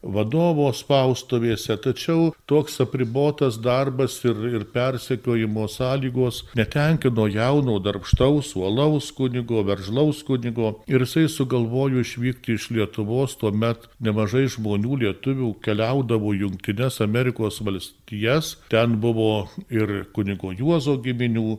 vadovo 0.05 0.69
spaustuvėse, 0.77 1.77
tačiau 1.81 2.33
toks 2.51 2.77
apribotas 2.85 3.57
darbas 3.63 4.19
ir, 4.29 4.41
ir 4.51 4.67
persekiojimo 4.75 5.67
sąlygos 5.71 6.43
netenkino 6.59 7.27
jauno 7.33 7.79
darbštaus, 7.83 8.53
uolaus 8.61 9.11
kunigo, 9.17 9.63
veržlaus 9.65 10.23
kunigo. 10.27 10.75
Ir 10.91 11.07
jisai 11.07 11.27
sugalvojo 11.33 12.05
išvykti 12.05 12.59
iš 12.59 12.69
Lietuvos, 12.75 13.39
tuomet 13.41 13.89
nemažai 14.05 14.47
žmonių 14.53 15.01
lietuvių 15.05 15.55
keliaudavo 15.65 16.35
Junktinės 16.37 17.01
Amerikos 17.05 17.63
valstijas, 17.65 18.57
ten 18.73 18.99
buvo 19.01 19.49
ir 19.73 20.05
kunigo 20.13 20.53
Juozo 20.53 20.99
giminių 21.01 21.59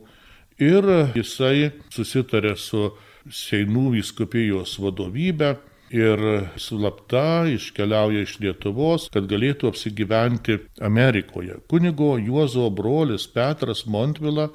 ir 0.58 0.86
jisai 1.16 1.72
susitarė 1.92 2.56
su 2.56 2.90
Seinų 3.26 3.96
viskupijos 3.96 4.76
vadovybė 4.78 5.56
ir 5.90 6.20
slapta 6.58 7.46
iškeliauja 7.50 8.22
iš 8.22 8.36
Lietuvos, 8.42 9.08
kad 9.10 9.26
galėtų 9.30 9.70
apsigyventi 9.72 10.60
Amerikoje. 10.82 11.58
Kunigo 11.70 12.16
Juozo 12.18 12.68
brolis 12.70 13.26
Petras 13.26 13.84
Montvila 13.86 14.48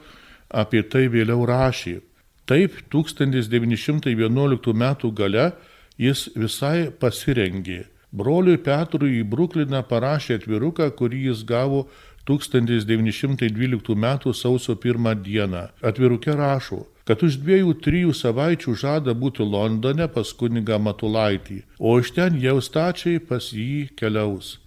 apie 0.50 0.84
tai 0.84 1.08
vėliau 1.12 1.46
rašė. 1.48 2.00
Taip, 2.48 2.80
1911 2.92 4.74
m. 4.76 4.86
gale 5.16 5.52
jis 6.00 6.30
visai 6.36 6.92
pasirengė. 6.92 7.86
Broliui 8.12 8.58
Petrui 8.60 9.22
į 9.22 9.28
Brukliną 9.32 9.86
parašė 9.88 10.42
atviruką, 10.42 10.90
kurį 11.00 11.30
jis 11.30 11.46
gavo 11.48 11.86
1912 12.28 13.96
m. 13.96 14.34
sausio 14.34 14.76
1 14.76 15.24
dieną. 15.24 15.68
Atvirukė 15.82 16.36
rašo, 16.38 16.86
kad 17.06 17.24
už 17.26 17.40
dviejų, 17.42 17.74
trijų 17.84 18.14
savaičių 18.16 18.76
žada 18.78 19.16
būti 19.18 19.46
Londone 19.46 20.08
pas 20.08 20.34
kunigą 20.34 20.78
Matulaitį, 20.80 21.64
o 21.80 21.98
iš 22.00 22.14
ten 22.16 22.38
jau 22.40 22.60
stačiai 22.62 23.20
pas 23.20 23.52
jį 23.52 23.90
keliaus. 23.98 24.60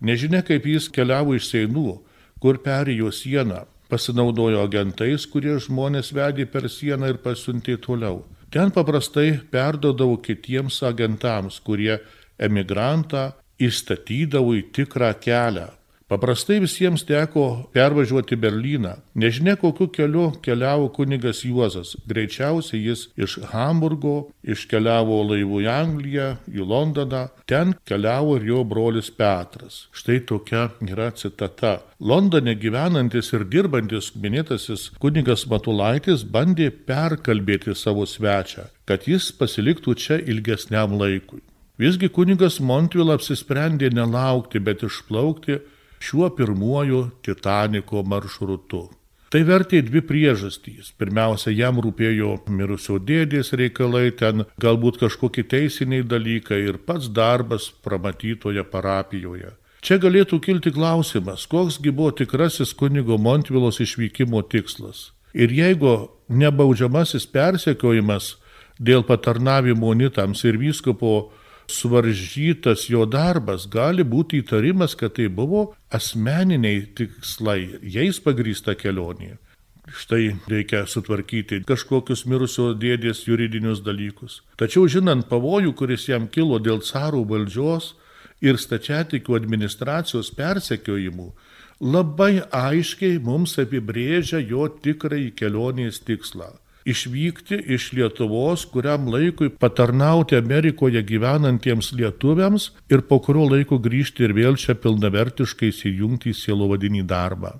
Nežinia, 0.00 0.44
kaip 0.46 0.66
jis 0.66 0.86
keliavo 0.94 1.34
iš 1.34 1.48
Seinų, 1.50 1.98
kur 2.38 2.60
perėjo 2.62 3.10
sieną, 3.10 3.64
pasinaudojo 3.90 4.62
agentais, 4.62 5.26
kurie 5.26 5.56
žmonės 5.58 6.12
vedė 6.14 6.46
per 6.46 6.68
sieną 6.70 7.14
ir 7.14 7.18
pasiuntė 7.24 7.78
toliau. 7.82 8.22
Ten 8.52 8.70
paprastai 8.72 9.40
perdodavo 9.50 10.16
kitiems 10.24 10.78
agentams, 10.86 11.58
kurie 11.60 11.98
emigrantą 12.38 13.32
įstatydavo 13.58 14.54
į 14.56 14.62
tikrą 14.76 15.10
kelią, 15.20 15.66
Paprastai 16.08 16.56
visiems 16.64 17.02
teko 17.04 17.42
pervažiuoti 17.76 18.36
Berliną. 18.40 18.94
Nežinia, 19.14 19.58
kokiu 19.60 19.90
keliu 19.92 20.30
keliavo 20.40 20.88
kunigas 20.88 21.42
Juozas. 21.44 21.90
Greičiausiai 22.08 22.80
jis 22.86 23.02
iš 23.16 23.34
Hamburgo 23.50 24.30
iškeliavo 24.40 25.18
laivu 25.28 25.60
į 25.66 25.68
Angliją, 25.68 26.30
į 26.48 26.64
Londoną. 26.64 27.26
Ten 27.44 27.76
keliavo 27.84 28.38
ir 28.40 28.48
jo 28.48 28.64
brolis 28.64 29.12
Petras. 29.12 29.84
Štai 29.92 30.22
tokia 30.24 30.70
yra 30.88 31.10
citata. 31.12 31.76
Londone 32.00 32.56
gyvenantis 32.56 33.28
ir 33.36 33.44
dirbantis 33.44 34.14
minėtasis 34.16 34.88
kunigas 35.04 35.44
Matulaitis 35.52 36.24
bandė 36.24 36.72
perkalbėti 36.72 37.76
savo 37.76 38.08
svečią, 38.08 38.70
kad 38.88 39.04
jis 39.04 39.28
pasiliktų 39.36 40.00
čia 40.00 40.22
ilgesniam 40.24 40.96
laikui. 40.96 41.44
Visgi 41.78 42.08
kunigas 42.08 42.62
Montvil 42.64 43.12
apsisprendė 43.12 43.92
nelaukti, 43.92 44.58
bet 44.58 44.80
išplaukti 44.82 45.60
šiuo 46.00 46.30
pirmuoju 46.36 47.02
Titaniko 47.22 48.02
maršrutu. 48.02 48.88
Tai 49.28 49.42
vertė 49.44 49.82
dvi 49.84 50.00
priežastys. 50.08 50.94
Pirmiausia, 50.96 51.52
jam 51.52 51.82
rūpėjo 51.84 52.30
mirusio 52.48 52.96
dėdės 52.96 53.52
reikalai, 53.60 54.08
ten 54.16 54.46
galbūt 54.56 55.02
kažkokie 55.02 55.44
teisiniai 55.44 56.06
dalykai 56.06 56.62
ir 56.64 56.78
pats 56.88 57.10
darbas 57.12 57.68
pramatytoje 57.84 58.64
parapijoje. 58.72 59.52
Čia 59.84 59.98
galėtų 60.00 60.40
kilti 60.42 60.72
klausimas, 60.74 61.44
koksgi 61.46 61.92
buvo 61.92 62.14
tikrasis 62.16 62.72
kunigo 62.74 63.18
Montvilos 63.20 63.78
išvykimo 63.84 64.40
tikslas. 64.48 65.10
Ir 65.36 65.52
jeigu 65.52 66.08
nebaudžiamasis 66.32 67.28
persekiojimas 67.30 68.38
dėl 68.80 69.04
patarnavimo 69.04 69.92
unitams 69.92 70.40
ir 70.48 70.56
vyskupo 70.58 71.30
suvaržytas 71.68 72.88
jo 72.88 73.04
darbas, 73.06 73.66
gali 73.68 74.04
būti 74.04 74.40
įtarimas, 74.42 74.96
kad 74.96 75.14
tai 75.18 75.28
buvo 75.28 75.74
asmeniniai 75.94 76.86
tikslai, 76.96 77.78
jais 77.82 78.20
pagrįsta 78.24 78.74
kelionė. 78.78 79.36
Štai 79.88 80.36
reikia 80.48 80.82
sutvarkyti 80.84 81.62
kažkokius 81.68 82.26
mirusio 82.28 82.74
dėdės 82.76 83.22
juridinius 83.24 83.80
dalykus. 83.84 84.42
Tačiau 84.60 84.84
žinant 84.88 85.28
pavojų, 85.30 85.72
kuris 85.76 86.04
jam 86.10 86.26
kilo 86.28 86.58
dėl 86.60 86.82
carų 86.84 87.22
valdžios 87.30 87.94
ir 88.44 88.60
stačiatikių 88.60 89.38
administracijos 89.38 90.28
persekiojimų, 90.36 91.30
labai 91.80 92.44
aiškiai 92.52 93.16
mums 93.24 93.56
apibrėžia 93.60 94.42
jo 94.44 94.68
tikrąjį 94.68 95.32
kelionės 95.40 96.02
tikslą 96.04 96.52
išvykti 96.92 97.60
iš 97.74 97.92
Lietuvos, 97.96 98.64
kuriam 98.72 99.08
laikui 99.12 99.50
patarnauti 99.50 100.38
Amerikoje 100.38 101.02
gyvenantiems 101.06 101.92
lietuviams 101.98 102.70
ir 102.92 103.04
po 103.08 103.20
kurio 103.24 103.46
laiko 103.52 103.78
grįžti 103.82 104.26
ir 104.26 104.34
vėl 104.36 104.58
čia 104.60 104.76
pilnavertiškai 104.78 105.72
įsijungti 105.72 106.32
į 106.32 106.38
sielovadinį 106.42 107.04
darbą. 107.08 107.56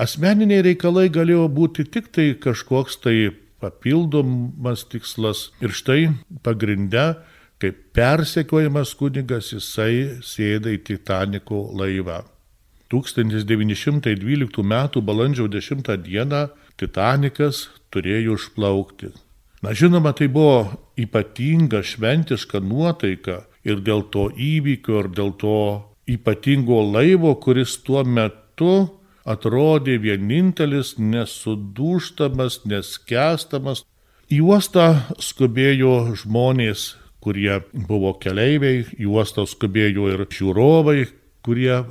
Asmeniniai 0.00 0.62
reikalai 0.70 1.08
galėjo 1.12 1.48
būti 1.52 1.84
tik 1.84 2.08
tai 2.14 2.30
kažkoks 2.40 3.00
tai 3.04 3.16
papildomas 3.60 4.86
tikslas 4.88 5.50
ir 5.60 5.74
štai 5.76 6.14
pagrinde, 6.46 7.12
kaip 7.60 7.80
persekiojamas 7.96 8.94
kunigas, 8.96 9.52
jisai 9.52 10.22
sėda 10.24 10.72
į 10.72 10.80
Titaniko 10.88 11.66
laivą. 11.76 12.22
1912 12.90 14.64
m. 14.64 14.74
balandžio 15.06 15.46
10 15.46 15.84
d. 15.84 16.46
Titanikas 16.80 17.68
turėjo 17.94 18.38
išplaukti. 18.38 19.12
Na 19.60 19.74
žinoma, 19.76 20.14
tai 20.16 20.30
buvo 20.32 20.70
ypatinga 21.00 21.82
šventiška 21.84 22.62
nuotaika 22.64 23.42
ir 23.66 23.82
dėl 23.84 24.06
to 24.12 24.30
įvykio, 24.32 25.02
ir 25.04 25.08
dėl 25.12 25.34
to 25.40 25.58
ypatingo 26.08 26.80
laivo, 26.94 27.34
kuris 27.36 27.76
tuo 27.84 28.04
metu 28.04 28.88
atrodė 29.28 29.98
vienintelis, 30.00 30.94
nesudūštamas, 30.98 32.62
neskestamas. 32.64 33.84
Į 34.30 34.40
uostą 34.46 34.86
skubėjo 35.20 36.14
žmonės, 36.22 36.94
kurie 37.20 37.60
buvo 37.74 38.14
keleiviai, 38.22 38.86
į 38.96 39.10
uostą 39.10 39.44
skubėjo 39.50 40.08
ir 40.14 40.24
žiūrovai, 40.30 41.04
kurie 41.44 41.82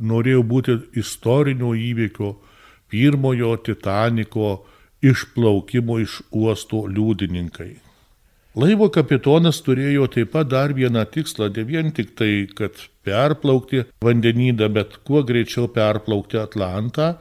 norėjo 0.00 0.44
būti 0.46 0.76
istorinio 1.02 1.74
įvykio, 1.76 2.32
pirmojo 2.90 3.56
Titaniko 3.66 4.50
išplaukimo 5.02 5.98
iš 6.00 6.20
uosto 6.30 6.84
liudininkai. 6.86 7.72
Laivo 8.58 8.88
kapitonas 8.90 9.60
turėjo 9.62 10.08
taip 10.10 10.32
pat 10.34 10.48
dar 10.50 10.72
vieną 10.74 11.04
tikslą, 11.14 11.52
ne 11.54 11.62
vien 11.64 11.92
tik 11.94 12.16
tai, 12.18 12.48
kad 12.50 12.74
perplaukti 13.06 13.84
vandenyną, 14.02 14.66
bet 14.74 14.96
kuo 15.06 15.22
greičiau 15.22 15.68
perplaukti 15.70 16.40
Atlantą 16.40 17.12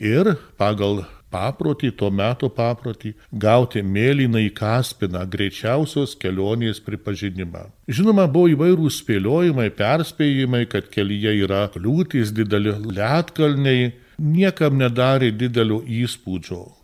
ir 0.00 0.38
pagal 0.56 1.02
paprotį, 1.30 1.92
tuo 2.00 2.08
metu 2.10 2.48
paprotį, 2.48 3.12
gauti 3.44 3.84
mėlyną 3.84 4.40
į 4.46 4.50
Kaspiną 4.56 5.26
greičiausios 5.30 6.16
kelionės 6.18 6.80
pripažinimą. 6.86 7.68
Žinoma, 7.84 8.24
buvo 8.32 8.48
įvairūs 8.56 9.02
spėliojimai, 9.04 9.68
perspėjimai, 9.76 10.64
kad 10.72 10.88
kelyje 10.90 11.36
yra 11.44 11.66
kliūtis, 11.76 12.32
dideli 12.34 12.74
lietkalniai, 12.88 13.92
niekam 14.18 14.80
nedarė 14.80 15.30
didelio 15.36 15.84
įspūdžio. 15.84 16.79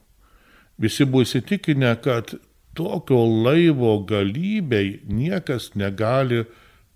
Visi 0.78 1.06
buvo 1.08 1.24
įsitikinę, 1.24 1.94
kad 2.04 2.34
tokio 2.76 3.22
laivo 3.24 3.96
galybei 4.04 5.00
niekas 5.08 5.70
negali 5.74 6.44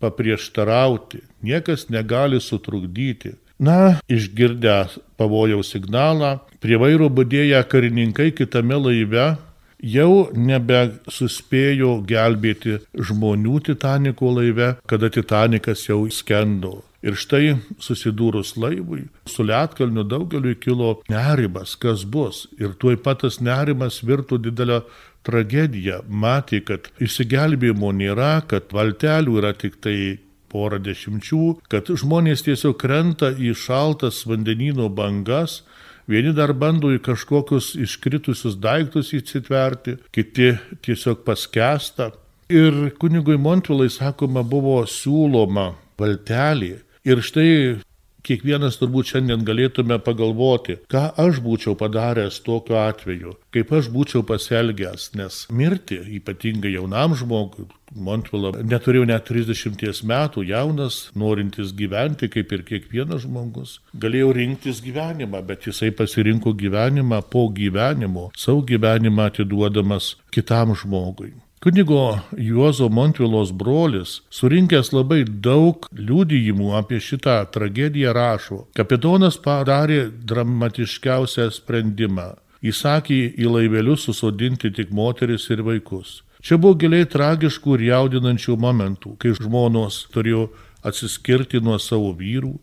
paprieštarauti, 0.00 1.22
niekas 1.42 1.88
negali 1.88 2.40
sutrukdyti. 2.40 3.36
Na, 3.60 4.00
išgirdę 4.08 4.86
pavojaus 5.20 5.72
signalą, 5.74 6.38
prie 6.64 6.78
vairo 6.80 7.10
būdėję 7.12 7.60
karininkai 7.68 8.30
kitame 8.32 8.78
laive 8.80 9.26
jau 9.80 10.28
nebesuspėjo 10.36 11.98
gelbėti 12.08 12.78
žmonių 12.96 13.60
Titaniko 13.68 14.32
laive, 14.36 14.74
kada 14.88 15.10
Titanikas 15.12 15.88
jau 15.88 16.04
skendo. 16.12 16.80
Ir 17.00 17.16
štai 17.16 17.54
susidūrus 17.80 18.58
laivui, 18.60 19.06
su 19.24 19.44
Lietkalniu 19.46 20.04
daugeliu 20.04 20.52
kilo 20.60 20.90
nerimas, 21.08 21.72
kas 21.80 22.04
bus. 22.04 22.44
Ir 22.60 22.74
tuoj 22.76 22.98
pat 23.00 23.22
tas 23.24 23.38
nerimas 23.40 24.02
virtų 24.04 24.36
didelę 24.44 24.82
tragediją. 25.24 26.02
Matė, 26.08 26.60
kad 26.60 26.90
išsigelbėjimo 27.00 27.92
nėra, 27.96 28.42
kad 28.48 28.68
valtelių 28.76 29.38
yra 29.40 29.54
tik 29.56 29.80
tai 29.80 29.96
porą 30.52 30.80
dešimčių, 30.82 31.44
kad 31.72 31.88
žmonės 31.88 32.44
tiesiog 32.44 32.76
krenta 32.80 33.30
į 33.32 33.54
šaltas 33.56 34.24
vandenino 34.28 34.90
bangas, 34.92 35.62
vieni 36.10 36.34
dar 36.36 36.52
bando 36.52 36.90
į 36.92 37.00
kažkokius 37.06 37.72
iškritusius 37.80 38.58
daiktus 38.60 39.14
įsitverti, 39.16 39.96
kiti 40.12 40.52
tiesiog 40.84 41.24
paskesta. 41.24 42.10
Ir 42.50 42.90
kunigui 43.00 43.38
Montvilai, 43.38 43.88
sakoma, 43.94 44.42
buvo 44.42 44.82
siūloma 44.90 45.70
valtelė 46.00 46.80
Ir 47.08 47.22
štai 47.24 47.80
kiekvienas 48.26 48.76
turbūt 48.76 49.14
šiandien 49.14 49.44
galėtume 49.48 49.96
pagalvoti, 50.04 50.76
ką 50.92 51.06
aš 51.24 51.40
būčiau 51.44 51.72
padaręs 51.80 52.40
tokiu 52.44 52.76
atveju, 52.76 53.34
kaip 53.54 53.72
aš 53.78 53.88
būčiau 53.94 54.24
pasielgęs, 54.28 55.10
nes 55.16 55.46
mirti, 55.48 56.00
ypatingai 56.20 56.74
jaunam 56.76 57.16
žmogui, 57.16 57.68
Montvila 57.90 58.52
neturėjau 58.62 59.06
net 59.08 59.24
30 59.26 60.04
metų, 60.06 60.44
jaunas, 60.46 60.98
norintis 61.18 61.72
gyventi 61.74 62.28
kaip 62.30 62.52
ir 62.54 62.62
kiekvienas 62.68 63.24
žmogus, 63.24 63.80
galėjau 63.98 64.30
rinktis 64.36 64.78
gyvenimą, 64.84 65.40
bet 65.48 65.66
jisai 65.66 65.90
pasirinko 65.90 66.54
gyvenimą 66.54 67.24
po 67.32 67.48
gyvenimo, 67.50 68.28
savo 68.38 68.62
gyvenimą 68.68 69.30
atiduodamas 69.32 70.14
kitam 70.30 70.76
žmogui. 70.78 71.32
Kunigo 71.60 72.18
Juozo 72.38 72.88
Montvilos 72.88 73.50
brolis, 73.52 74.22
surinkęs 74.32 74.94
labai 74.96 75.26
daug 75.28 75.84
liūdėjimų 75.92 76.70
apie 76.78 76.96
šitą 77.04 77.34
tragediją, 77.52 78.14
rašo, 78.16 78.62
kapitonas 78.78 79.36
padarė 79.44 80.06
dramatiškiausią 80.30 81.50
sprendimą. 81.52 82.30
Įsakė 82.64 83.20
į 83.36 83.52
laivelius 83.58 84.08
susodinti 84.08 84.72
tik 84.72 84.88
moteris 84.88 85.50
ir 85.52 85.60
vaikus. 85.68 86.22
Čia 86.40 86.56
buvo 86.56 86.80
giliai 86.80 87.04
tragiškų 87.04 87.76
ir 87.76 87.86
jaudinančių 87.90 88.56
momentų, 88.56 89.18
kai 89.20 89.36
žmonos 89.36 90.06
turėjo 90.16 90.48
atsiskirti 90.80 91.60
nuo 91.60 91.76
savo 91.76 92.14
vyrų, 92.16 92.56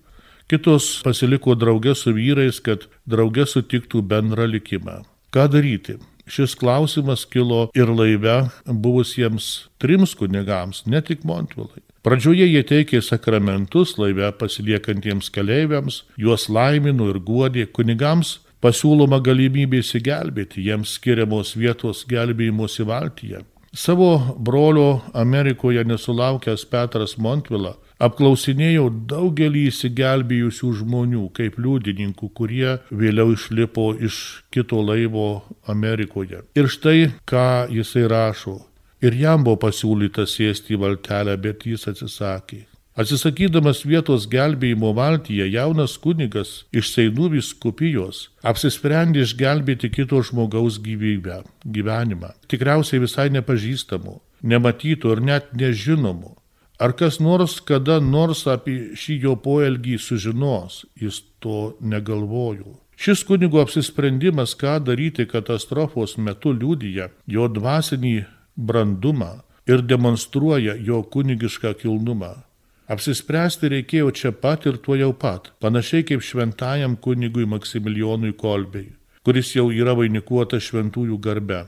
kitos 0.50 0.90
pasiliko 1.06 1.54
draugė 1.54 1.94
su 1.94 2.18
vyrais, 2.18 2.58
kad 2.66 2.90
draugė 3.06 3.46
sutiktų 3.46 4.02
bendrą 4.02 4.50
likimą. 4.58 5.04
Ką 5.30 5.52
daryti? 5.54 6.02
Šis 6.28 6.56
klausimas 6.60 7.26
kilo 7.26 7.70
ir 7.76 7.88
laive 7.88 8.50
buvusiems 8.68 9.70
trims 9.80 10.16
kunigams, 10.20 10.84
ne 10.86 11.02
tik 11.02 11.24
Montvilai. 11.28 11.84
Pradžioje 12.04 12.46
jie 12.48 12.64
teikė 12.64 13.02
sakramentus 13.04 13.96
laive 14.00 14.30
pasiliekantiems 14.40 15.32
keleiviams, 15.34 16.04
juos 16.20 16.48
laimino 16.52 17.10
ir 17.12 17.20
guodė 17.24 17.66
kunigams 17.72 18.38
pasiūloma 18.64 19.20
galimybė 19.24 19.82
įsigelbėti, 19.84 20.64
jiems 20.68 20.98
skiriamos 20.98 21.56
vietos 21.60 22.04
gelbėjimuose 22.10 22.86
valtyje. 22.88 23.44
Savo 23.78 24.36
brolio 24.40 25.02
Amerikoje 25.14 25.84
nesulaukęs 25.86 26.64
Petras 26.72 27.18
Montvila 27.18 27.76
apklausinėjau 28.04 28.88
daugelį 29.10 29.68
įsigelbėjusių 29.72 30.72
žmonių 30.82 31.26
kaip 31.38 31.58
liudininkų, 31.62 32.30
kurie 32.38 32.78
vėliau 32.92 33.34
išlipo 33.34 33.90
iš 33.98 34.22
kito 34.54 34.82
laivo 34.86 35.44
Amerikoje. 35.66 36.44
Ir 36.58 36.72
štai 36.72 37.12
ką 37.30 37.68
jisai 37.74 38.08
rašo. 38.12 38.60
Ir 39.02 39.14
jam 39.14 39.44
buvo 39.46 39.60
pasiūlyta 39.68 40.26
sėsti 40.26 40.74
į 40.74 40.82
valtelę, 40.82 41.38
bet 41.38 41.68
jis 41.70 41.86
atsisakė. 41.90 42.64
Atsisakydamas 42.98 43.84
vietos 43.86 44.24
gelbėjimo 44.26 44.90
valtyje, 44.98 45.46
jaunas 45.54 46.00
kunigas 46.02 46.64
iš 46.74 46.90
Seinų 46.96 47.28
viskupijos 47.36 48.24
apsisprendė 48.42 49.22
išgelbėti 49.22 49.92
kito 49.94 50.24
žmogaus 50.26 50.80
gyvybę, 50.82 51.44
gyvenimą, 51.62 52.32
tikriausiai 52.50 53.04
visai 53.04 53.28
nepažįstamų, 53.38 54.16
nematytų 54.42 55.14
ir 55.14 55.22
net 55.30 55.54
nežinomų. 55.54 56.34
Ar 56.78 56.94
kas 56.94 57.20
nors 57.20 57.60
kada 57.66 57.98
nors 58.00 58.44
apie 58.48 58.94
šį 58.94 59.16
jo 59.24 59.36
poelgį 59.42 59.98
sužinos, 59.98 60.84
jis 60.96 61.24
to 61.42 61.74
negalvojo. 61.82 62.78
Šis 62.98 63.24
kunigo 63.26 63.62
apsisprendimas, 63.62 64.54
ką 64.58 64.78
daryti 64.86 65.26
katastrofos 65.30 66.18
metu 66.18 66.54
liūdija 66.54 67.10
jo 67.30 67.48
dvasinį 67.50 68.16
brandumą 68.58 69.32
ir 69.70 69.82
demonstruoja 69.86 70.76
jo 70.90 71.04
kunigišką 71.14 71.74
kilnumą. 71.82 72.34
Apsispręsti 72.88 73.70
reikėjo 73.74 74.12
čia 74.16 74.32
pat 74.32 74.66
ir 74.70 74.78
tuo 74.84 74.96
jau 74.96 75.12
pat, 75.14 75.52
panašiai 75.60 76.06
kaip 76.08 76.22
šventajam 76.24 76.96
kunigui 77.04 77.46
Maksimilijonui 77.50 78.32
Kolbei, 78.40 78.94
kuris 79.28 79.52
jau 79.58 79.68
yra 79.76 79.98
vainikuotas 79.98 80.70
šventųjų 80.70 81.18
garbe. 81.20 81.66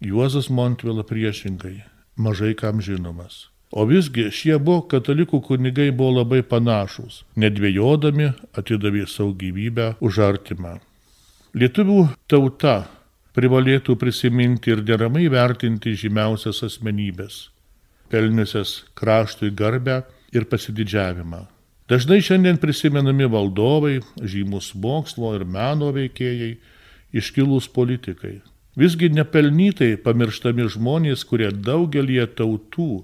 Juozas 0.00 0.48
Montvila 0.48 1.02
priešingai, 1.04 1.80
mažai 2.16 2.54
kam 2.54 2.80
žinomas. 2.80 3.48
O 3.70 3.84
visgi 3.86 4.26
šie 4.34 4.56
buvo 4.58 4.82
katalikų 4.90 5.38
kunigai 5.46 5.92
buvo 5.94 6.16
labai 6.20 6.40
panašus, 6.42 7.20
nedvėjodami 7.38 8.32
atidavė 8.58 9.04
savo 9.06 9.30
gyvybę 9.38 9.92
už 10.02 10.18
artimą. 10.26 10.80
Lietuvių 11.54 12.00
tauta 12.30 12.88
privalėtų 13.38 13.94
prisiminti 13.98 14.74
ir 14.74 14.82
deramai 14.82 15.28
vertinti 15.30 15.94
žymiausias 15.94 16.64
asmenybės, 16.66 17.44
pelniusias 18.10 18.80
kraštui 18.98 19.52
garbę 19.54 20.00
ir 20.34 20.48
pasididžiavimą. 20.50 21.44
Dažnai 21.90 22.20
šiandien 22.22 22.58
prisimenami 22.62 23.26
valdovai, 23.30 24.00
žymus 24.18 24.72
mokslo 24.74 25.32
ir 25.38 25.46
meno 25.46 25.92
veikėjai, 25.94 26.56
iškilūs 27.14 27.70
politikai. 27.74 28.40
Visgi 28.78 29.10
nepelnytai 29.14 29.96
pamirštami 30.02 30.68
žmonės, 30.70 31.22
kurie 31.26 31.50
daugelie 31.50 32.22
tautų 32.26 33.02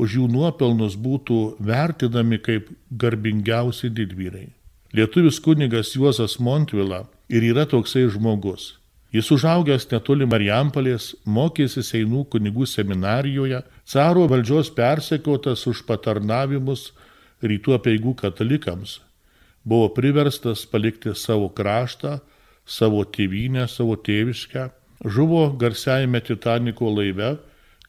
už 0.00 0.18
jų 0.18 0.28
nuopelnus 0.32 0.96
būtų 0.96 1.58
vertinami 1.60 2.38
kaip 2.40 2.70
garbingiausi 2.90 3.90
didvyrai. 3.92 4.48
Lietuvis 4.92 5.40
kunigas 5.40 5.94
Juozas 5.96 6.38
Montvila 6.38 7.06
ir 7.28 7.44
yra 7.48 7.64
toksai 7.68 8.06
žmogus. 8.12 8.76
Jis 9.12 9.28
užaugęs 9.34 9.84
netoli 9.90 10.24
Marijampolės, 10.24 11.10
mokėsi 11.28 11.82
Seinų 11.84 12.24
kunigų 12.32 12.64
seminarijoje, 12.64 13.60
caro 13.84 14.24
valdžios 14.28 14.70
persekiotas 14.72 15.66
už 15.68 15.82
patarnavimus 15.88 16.92
rytų 17.44 17.76
apieigų 17.76 18.14
katalikams, 18.22 19.00
buvo 19.64 19.90
priverstas 19.92 20.64
palikti 20.64 21.12
savo 21.12 21.50
kraštą, 21.52 22.20
savo 22.64 23.04
tėvynę, 23.04 23.66
savo 23.68 23.98
tėviškę, 24.00 24.70
žuvo 25.04 25.44
garsiajame 25.60 26.22
Titaniko 26.24 26.88
laive, 26.88 27.36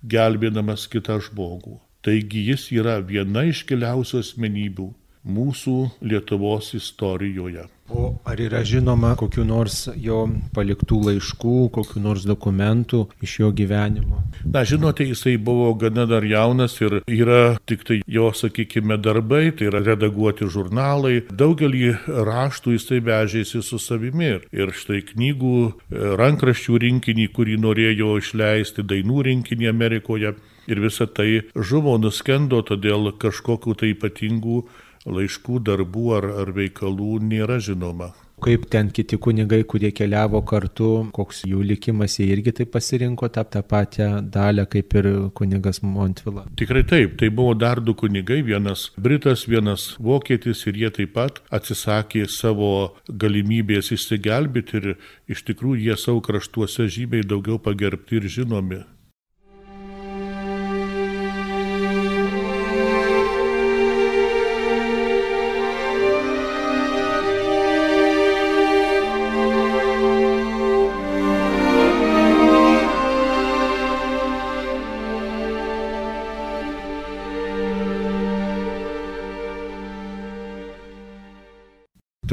gelbėdamas 0.04 0.90
kitą 0.92 1.22
žmogų. 1.24 1.80
Taigi 2.04 2.42
jis 2.50 2.68
yra 2.76 2.98
viena 3.00 3.46
iškiliausių 3.48 4.20
asmenybių 4.24 4.90
mūsų 5.24 5.78
Lietuvos 6.04 6.74
istorijoje. 6.76 7.64
O 7.94 8.16
ar 8.26 8.40
yra 8.40 8.62
žinoma 8.64 9.14
kokiu 9.20 9.44
nors 9.48 9.90
jo 10.00 10.24
paliktų 10.56 11.00
laiškų, 11.08 11.56
kokiu 11.76 12.02
nors 12.04 12.24
dokumentų 12.28 13.02
iš 13.24 13.34
jo 13.42 13.50
gyvenimo? 13.56 14.22
Na, 14.44 14.64
žinote, 14.68 15.06
jisai 15.08 15.36
buvo 15.38 15.70
gana 15.80 16.06
dar 16.10 16.24
jaunas 16.28 16.78
ir 16.82 17.02
yra 17.08 17.58
tik 17.68 17.84
tai 17.88 18.00
jo, 18.08 18.30
sakykime, 18.36 18.98
darbai, 19.04 19.52
tai 19.52 19.68
yra 19.72 19.84
redaguoti 19.84 20.48
žurnalai. 20.48 21.22
Daugelį 21.32 21.94
raštų 22.08 22.78
jisai 22.78 23.04
vežėsi 23.04 23.62
su 23.64 23.80
savimi. 23.80 24.40
Ir 24.56 24.72
štai 24.76 25.04
knygų, 25.12 25.60
e, 25.68 26.16
rankraščių 26.20 26.80
rinkinį, 26.88 27.30
kurį 27.36 27.60
norėjo 27.68 28.18
išleisti, 28.24 28.88
dainų 28.88 29.28
rinkinį 29.30 29.72
Amerikoje. 29.72 30.36
Ir 30.68 30.80
visa 30.80 31.08
tai 31.08 31.44
žuvo, 31.56 31.98
nuskendo, 32.00 32.62
todėl 32.64 33.12
kažkokiu 33.20 33.76
tai 33.76 33.94
ypatingų 33.94 34.64
laiškų, 35.06 35.60
darbų 35.68 36.12
ar, 36.18 36.30
ar 36.44 36.54
veikalų 36.56 37.18
nėra 37.28 37.60
žinoma. 37.64 38.14
Kaip 38.44 38.66
ten 38.68 38.90
kiti 38.92 39.16
kunigai, 39.22 39.62
kurie 39.64 39.94
keliavo 39.96 40.42
kartu, 40.44 40.88
koks 41.16 41.44
jų 41.48 41.62
likimas, 41.64 42.18
jie 42.20 42.26
irgi 42.34 42.52
taip 42.58 42.74
pasirinko 42.74 43.30
tą, 43.32 43.46
tą 43.48 43.62
pačią 43.64 44.08
dalę 44.34 44.66
kaip 44.68 44.96
ir 45.00 45.08
kunigas 45.38 45.80
Montvila. 45.84 46.44
Tikrai 46.60 46.84
taip, 46.90 47.16
tai 47.22 47.30
buvo 47.32 47.54
dar 47.56 47.80
du 47.80 47.96
kunigai, 47.96 48.42
vienas 48.44 48.90
britas, 48.98 49.46
vienas 49.48 49.94
vokietis 50.00 50.66
ir 50.68 50.82
jie 50.82 50.92
taip 50.98 51.14
pat 51.16 51.40
atsisakė 51.56 52.26
savo 52.28 52.74
galimybės 53.08 53.94
išsigelbėti 53.96 54.82
ir 54.82 54.90
iš 55.32 55.46
tikrųjų 55.48 55.88
jie 55.88 56.00
savo 56.02 56.20
kraštuose 56.26 56.90
žymiai 56.92 57.24
daugiau 57.24 57.62
pagerbti 57.64 58.20
ir 58.20 58.28
žinomi. 58.28 58.84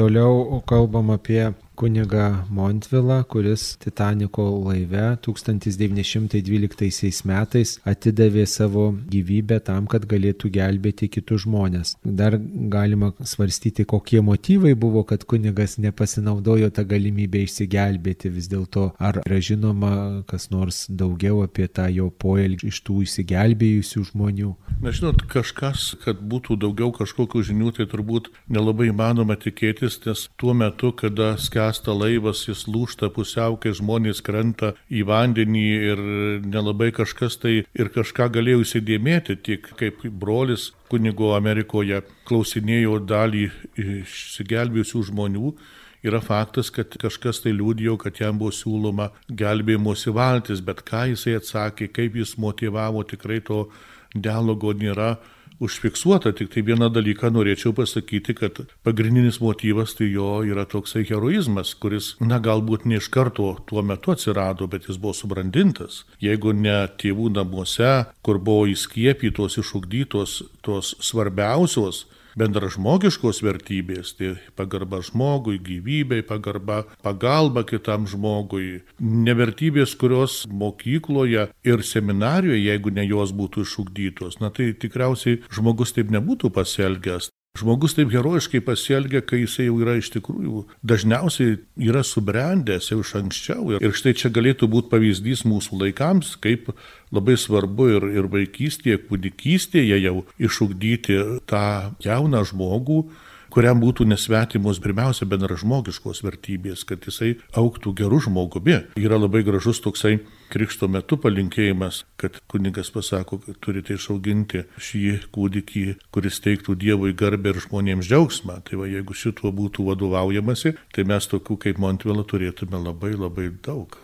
Toliau 0.01 0.57
kalbam 0.65 1.13
apie 1.13 1.53
kunigą 1.75 2.37
Montvilą, 2.49 3.23
kuris 3.23 3.77
Titaniko 3.77 4.43
laive 4.65 5.17
1912 5.25 7.25
metais 7.25 7.79
atidavė 7.87 8.45
savo 8.45 8.91
gyvybę 9.11 9.59
tam, 9.65 9.87
kad 9.87 10.05
galėtų 10.05 10.51
gelbėti 10.53 11.09
kitus 11.09 11.45
žmonės. 11.45 11.95
Dar 12.03 12.37
galima 12.75 13.11
svarstyti, 13.23 13.85
kokie 13.85 14.21
motyvai 14.21 14.75
buvo, 14.75 15.03
kad 15.07 15.25
kunigas 15.25 15.77
nepasinaudojo 15.81 16.69
tą 16.75 16.85
galimybę 16.85 17.45
išsigelbėti. 17.47 18.33
Vis 18.35 18.51
dėlto, 18.51 18.91
ar 18.99 19.21
yra 19.23 19.41
žinoma 19.41 20.23
kas 20.29 20.49
nors 20.51 20.85
daugiau 20.89 21.41
apie 21.45 21.67
tą 21.67 21.87
jo 21.91 22.09
poelgį 22.11 22.71
iš 22.71 22.81
tų 22.85 23.01
išsigelbėjusių 23.07 24.05
žmonių? 24.11 24.53
Na, 24.83 24.93
žinot, 24.95 25.23
kažkas, 25.31 25.91
kad 26.03 26.21
būtų 26.21 26.59
daugiau 26.61 26.91
kažkokių 26.95 27.43
žinių, 27.51 27.73
tai 27.77 27.87
turbūt 27.89 28.31
nelabai 28.51 28.91
įmanoma 28.91 29.37
tikėtis, 29.39 29.99
nes 30.05 30.27
tuo 30.41 30.53
metu, 30.57 30.91
kada 30.97 31.33
skęs 31.41 31.60
skęsta 31.61 31.93
laivas, 31.93 32.47
jis 32.47 32.65
lūšta 32.67 33.11
pusiau, 33.13 33.57
kai 33.61 33.71
žmonės 33.77 34.21
krenta 34.25 34.73
į 34.89 35.03
vandenį 35.05 35.65
ir 35.91 35.99
nelabai 36.41 36.91
kažkas 36.91 37.37
tai 37.37 37.65
ir 37.73 37.89
kažką 37.93 38.31
galėjo 38.33 38.63
įsidėmėti, 38.65 39.35
tik 39.45 39.69
kaip 39.77 40.01
brolis 40.09 40.71
kunigo 40.89 41.35
Amerikoje 41.35 42.01
klausinėjo 42.25 42.99
dalį 43.05 43.51
išsigelbėjusių 43.77 45.03
žmonių. 45.11 45.53
Yra 46.01 46.17
faktas, 46.19 46.71
kad 46.73 46.89
kažkas 46.97 47.43
tai 47.43 47.53
liūdėjo, 47.53 47.99
kad 48.01 48.17
jam 48.17 48.39
buvo 48.39 48.49
siūloma 48.51 49.11
gelbėjimosi 49.29 50.09
valtis, 50.09 50.63
bet 50.65 50.81
ką 50.81 51.11
jisai 51.11 51.35
atsakė, 51.37 51.91
kaip 51.93 52.17
jis 52.17 52.39
motivavo, 52.41 53.03
tikrai 53.05 53.37
to 53.45 53.67
dialogo 54.15 54.73
nėra 54.73 55.19
užfiksuota, 55.61 56.33
tik 56.33 56.49
tai 56.53 56.63
vieną 56.65 56.89
dalyką 56.93 57.29
norėčiau 57.35 57.73
pasakyti, 57.77 58.35
kad 58.37 58.63
pagrindinis 58.85 59.39
motyvas 59.43 59.93
tai 59.97 60.09
jo 60.11 60.41
yra 60.47 60.65
toksai 60.69 61.03
heroizmas, 61.09 61.75
kuris, 61.77 62.15
na, 62.19 62.41
galbūt 62.41 62.87
ne 62.89 62.97
iš 63.01 63.11
karto 63.13 63.53
tuo 63.69 63.83
metu 63.85 64.15
atsirado, 64.15 64.67
bet 64.71 64.89
jis 64.89 64.97
buvo 65.01 65.13
subrandintas. 65.17 66.03
Jeigu 66.23 66.55
ne 66.57 66.79
tėvų 67.01 67.29
namuose, 67.37 67.93
kur 68.25 68.41
buvo 68.41 68.65
įskiepytos, 68.73 69.59
išugdytos 69.61 70.41
tos 70.65 70.95
svarbiausios 70.99 72.07
bendražmogiškos 72.39 73.41
vertybės, 73.45 74.13
tai 74.17 74.35
pagarba 74.59 75.01
žmogui, 75.05 75.57
gyvybei, 75.61 76.23
pagarba 76.27 76.83
pagalba 77.03 77.65
kitam 77.67 78.07
žmogui, 78.09 78.81
nevertybės, 79.01 79.95
kurios 79.99 80.45
mokykloje 80.47 81.49
ir 81.67 81.85
seminarijoje, 81.85 82.63
jeigu 82.69 82.95
ne 82.95 83.05
jos 83.07 83.35
būtų 83.35 83.67
išugdytos, 83.67 84.39
na 84.43 84.51
tai 84.53 84.71
tikriausiai 84.73 85.41
žmogus 85.51 85.95
taip 85.97 86.13
nebūtų 86.13 86.53
pasielgęs. 86.55 87.31
Žmogus 87.59 87.97
taip 87.97 88.13
herojiškai 88.13 88.61
pasielgia, 88.63 89.19
kai 89.27 89.41
jisai 89.41 89.65
jau 89.65 89.75
yra 89.83 89.97
iš 89.99 90.07
tikrųjų 90.13 90.61
dažniausiai 90.87 91.57
yra 91.83 91.99
subrendęs 92.07 92.87
jau 92.93 93.01
iš 93.03 93.11
anksčiau. 93.19 93.73
Ir 93.75 93.91
štai 93.91 94.13
čia 94.15 94.31
galėtų 94.31 94.69
būti 94.71 94.87
pavyzdys 94.93 95.43
mūsų 95.43 95.81
laikams, 95.81 96.37
kaip 96.39 96.71
labai 97.11 97.37
svarbu 97.39 97.89
ir, 97.95 98.07
ir 98.19 98.29
vaikystėje, 98.31 99.01
kūdikystėje 99.09 99.99
jau 100.01 100.21
išugdyti 100.39 101.19
tą 101.49 101.65
jauną 102.03 102.45
žmogų, 102.47 103.03
kuriam 103.51 103.81
būtų 103.83 104.05
nesvetimos 104.07 104.79
pirmiausia 104.79 105.27
bendražmogiškos 105.29 106.23
vertybės, 106.23 106.85
kad 106.87 107.03
jisai 107.07 107.33
auktų 107.59 107.93
gerų 107.99 108.21
žmogumi. 108.27 108.77
Yra 108.99 109.19
labai 109.19 109.43
gražus 109.47 109.81
toksai 109.83 110.21
krikšto 110.51 110.87
metu 110.91 111.17
palinkėjimas, 111.21 112.03
kad 112.19 112.39
kunigas 112.51 112.91
pasako, 112.95 113.41
kad 113.43 113.59
turite 113.63 113.97
išauginti 113.97 114.65
šį 114.79 115.03
kūdikį, 115.35 115.85
kuris 116.15 116.39
teiktų 116.43 116.77
Dievui 116.79 117.15
garbę 117.17 117.51
ir 117.51 117.59
žmonėms 117.65 118.07
džiaugsmą. 118.07 118.61
Tai 118.67 118.81
va, 118.83 118.87
jeigu 118.91 119.15
šituo 119.15 119.51
būtų 119.55 119.89
vadovaujamasi, 119.91 120.75
tai 120.95 121.07
mes 121.11 121.27
tokių 121.31 121.59
kaip 121.67 121.83
Montvėlą 121.83 122.23
turėtume 122.27 122.79
labai 122.79 123.13
labai 123.17 123.51
daug. 123.63 123.99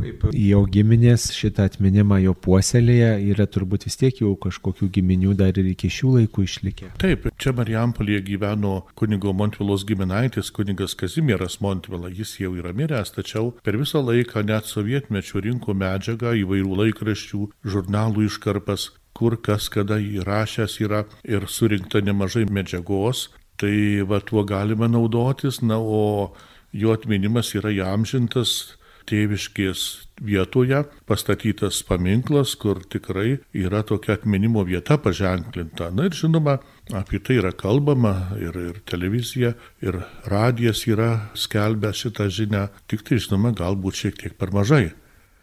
Kaip 0.00 0.24
jo 0.36 0.60
giminės 0.72 1.26
šitą 1.36 1.66
atminimą 1.68 2.20
jo 2.24 2.34
puoselėje 2.34 3.10
yra 3.32 3.46
turbūt 3.50 3.84
vis 3.88 3.98
tiek 4.00 4.20
jau 4.22 4.32
kažkokių 4.40 4.88
giminių 4.96 5.34
dar 5.38 5.58
ir 5.60 5.70
iki 5.72 5.90
šių 5.92 6.14
laikų 6.16 6.44
išlikę. 6.46 6.90
Taip, 7.02 7.28
čia 7.40 7.52
Marijampolėje 7.56 8.22
gyveno 8.30 8.74
kunigo 8.98 9.34
Montvilos 9.36 9.84
giminaitis, 9.88 10.52
kunigas 10.56 10.96
Kazimieras 10.98 11.60
Montvila, 11.64 12.08
jis 12.08 12.36
jau 12.40 12.54
yra 12.58 12.72
miręs, 12.76 13.12
tačiau 13.16 13.52
per 13.64 13.78
visą 13.80 14.02
laiką 14.04 14.44
net 14.48 14.70
sovietmečių 14.70 15.44
rinko 15.48 15.76
medžiagą 15.76 16.34
įvairių 16.44 16.80
laikraščių, 16.84 17.42
žurnalų 17.68 18.26
iškarpas, 18.30 18.90
kur 19.16 19.36
kas 19.42 19.68
kada 19.72 19.98
įrašęs 20.00 20.80
yra 20.84 21.04
ir 21.28 21.44
surinkta 21.50 22.00
nemažai 22.04 22.46
medžiagos, 22.48 23.28
tai 23.60 24.00
va 24.08 24.20
tuo 24.24 24.46
galime 24.48 24.88
naudotis, 24.88 25.60
na, 25.60 25.76
o 25.76 26.32
jo 26.72 26.94
atminimas 26.94 27.52
yra 27.58 27.72
įamžintas 27.74 28.79
tėviškės 29.08 29.84
vietoje 30.20 30.82
pastatytas 31.08 31.80
paminklas, 31.88 32.54
kur 32.60 32.82
tikrai 32.92 33.38
yra 33.56 33.82
tokia 33.86 34.18
atminimo 34.18 34.64
vieta 34.68 34.98
paženklinta. 35.00 35.90
Na 35.96 36.08
ir 36.08 36.16
žinoma, 36.16 36.58
apie 36.92 37.22
tai 37.24 37.40
yra 37.40 37.52
kalbama 37.56 38.34
ir, 38.38 38.56
ir 38.70 38.80
televizija, 38.88 39.54
ir 39.80 40.02
radijas 40.28 40.84
yra 40.90 41.30
skelbę 41.34 41.94
šitą 41.96 42.28
žinią, 42.28 42.68
tik 42.90 43.06
tai 43.08 43.20
žinoma, 43.22 43.54
galbūt 43.56 44.04
šiek 44.04 44.20
tiek 44.20 44.36
per 44.36 44.52
mažai. 44.54 44.90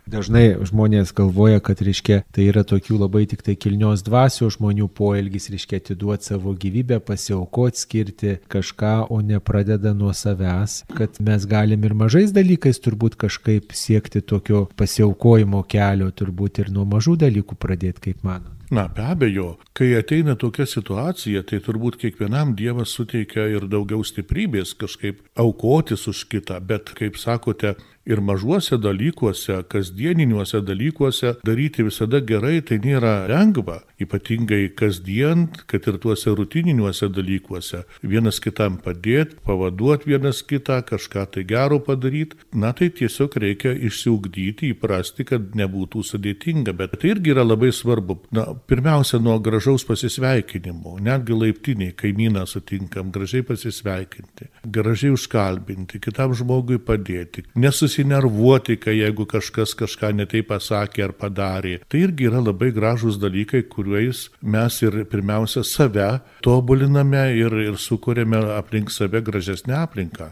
Dažnai 0.08 0.56
žmonės 0.64 1.12
galvoja, 1.12 1.60
kad, 1.60 1.82
reiškia, 1.84 2.22
tai 2.32 2.46
yra 2.48 2.64
tokių 2.68 3.02
labai 3.02 3.26
tik 3.28 3.44
tai 3.44 3.58
kilnios 3.60 4.06
dvasios 4.08 4.56
žmonių 4.56 4.88
poelgis, 4.96 5.50
reiškia, 5.52 5.82
atiduoti 5.82 6.32
savo 6.32 6.54
gyvybę, 6.56 7.02
pasiaukoti, 7.04 7.84
skirti 7.84 8.36
kažką, 8.48 8.96
o 9.12 9.20
ne 9.20 9.42
pradeda 9.44 9.92
nuo 9.92 10.14
savęs, 10.16 10.86
kad 10.96 11.20
mes 11.20 11.48
galim 11.50 11.84
ir 11.84 11.96
mažais 11.98 12.32
dalykais 12.32 12.80
turbūt 12.80 13.20
kažkaip 13.20 13.76
siekti 13.76 14.24
tokio 14.24 14.70
pasiaukojimo 14.80 15.66
kelio, 15.68 16.08
turbūt 16.16 16.64
ir 16.64 16.72
nuo 16.72 16.88
mažų 16.88 17.20
dalykų 17.28 17.60
pradėti, 17.60 18.08
kaip 18.08 18.24
mano. 18.24 18.56
Na, 18.72 18.88
be 18.92 19.02
abejo, 19.02 19.54
kai 19.72 19.94
ateina 19.96 20.34
tokia 20.36 20.66
situacija, 20.68 21.40
tai 21.48 21.62
turbūt 21.64 21.96
kiekvienam 22.02 22.52
Dievas 22.60 22.92
suteikia 22.98 23.46
ir 23.54 23.64
daugiau 23.72 24.04
stiprybės 24.04 24.74
kažkaip 24.76 25.22
aukotis 25.40 26.04
už 26.12 26.26
kitą, 26.28 26.60
bet, 26.60 26.92
kaip 26.98 27.16
sakote, 27.16 27.78
ir 28.08 28.22
mažuose 28.24 28.78
dalykuose, 28.80 29.60
kasdieniniuose 29.70 30.62
dalykuose 30.66 31.34
daryti 31.46 31.84
visada 31.84 32.22
gerai, 32.24 32.62
tai 32.64 32.80
nėra 32.84 33.28
lengva, 33.30 33.82
ypatingai 34.02 34.70
kasdien, 34.78 35.48
kad 35.68 35.88
ir 35.90 36.00
tuose 36.02 36.32
rutininiuose 36.38 37.10
dalykuose. 37.12 37.84
Vienas 38.02 38.40
kitam 38.44 38.78
padėti, 38.84 39.36
pavaduoti 39.48 40.14
vienas 40.14 40.40
kitą, 40.48 40.80
kažką 40.88 41.26
tai 41.36 41.44
gero 41.50 41.82
padaryti, 41.84 42.40
na 42.56 42.72
tai 42.78 42.90
tiesiog 42.96 43.36
reikia 43.44 43.76
išsiugdyti, 43.76 44.72
įprasti, 44.76 45.28
kad 45.28 45.52
nebūtų 45.60 46.06
sudėtinga, 46.08 46.76
bet 46.78 46.96
tai 47.02 47.12
irgi 47.16 47.36
yra 47.36 47.44
labai 47.44 47.74
svarbu. 47.76 48.22
Na, 48.36 48.48
pirmiausia, 48.70 49.20
nuo 49.24 49.36
gražaus 49.44 49.84
pasisveikinimo, 49.88 50.98
netgi 51.04 51.36
laiptiniai 51.36 51.96
kaimyną 51.98 52.46
sutinkam, 52.48 53.12
gražiai 53.12 53.44
pasisveikinti, 53.48 54.52
gražiai 54.64 55.12
užkalbinti, 55.16 56.00
kitam 56.04 56.36
žmogui 56.38 56.80
padėti, 56.80 57.44
nesusitikti 57.58 57.97
susinervuoti, 57.98 58.78
kai 58.78 58.98
jeigu 59.00 59.26
kažkas 59.26 59.74
kažką 59.76 60.14
netai 60.14 60.44
pasakė 60.46 61.04
ar 61.08 61.14
padarė. 61.14 61.82
Tai 61.90 62.00
irgi 62.00 62.28
yra 62.30 62.42
labai 62.42 62.72
gražus 62.72 63.18
dalykai, 63.18 63.64
kuriuos 63.64 64.30
mes 64.42 64.82
ir 64.82 65.06
pirmiausia 65.06 65.64
save 65.64 66.22
tobuliname 66.44 67.36
ir, 67.36 67.52
ir 67.52 67.74
sukūrėme 67.74 68.58
aplink 68.58 68.92
save 68.92 69.22
gražesnę 69.22 69.74
aplinką. 69.74 70.32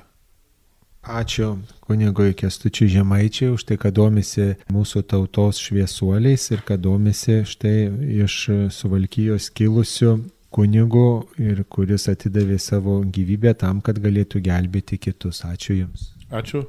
Ačiū 1.05 1.59
kunigui 1.85 2.33
Kestučiui 2.33 2.89
Žemaičiai 2.89 3.51
už 3.53 3.63
tai, 3.69 3.77
kad 3.77 3.93
domisi 3.93 4.55
mūsų 4.73 5.03
tautos 5.05 5.59
šviesuoliais 5.61 6.49
ir 6.51 6.63
kad 6.65 6.81
domisi 6.81 7.43
štai 7.45 7.91
iš 8.25 8.37
suvalkyjos 8.73 9.51
kilusių 9.53 10.15
kunigu 10.49 11.27
ir 11.37 11.63
kuris 11.69 12.09
atidavė 12.09 12.57
savo 12.57 13.03
gyvybę 13.05 13.53
tam, 13.53 13.81
kad 13.85 14.01
galėtų 14.01 14.41
gelbėti 14.41 14.97
kitus. 14.97 15.43
Ačiū 15.45 15.83
Jums. 15.83 16.15
Ačiū. 16.33 16.65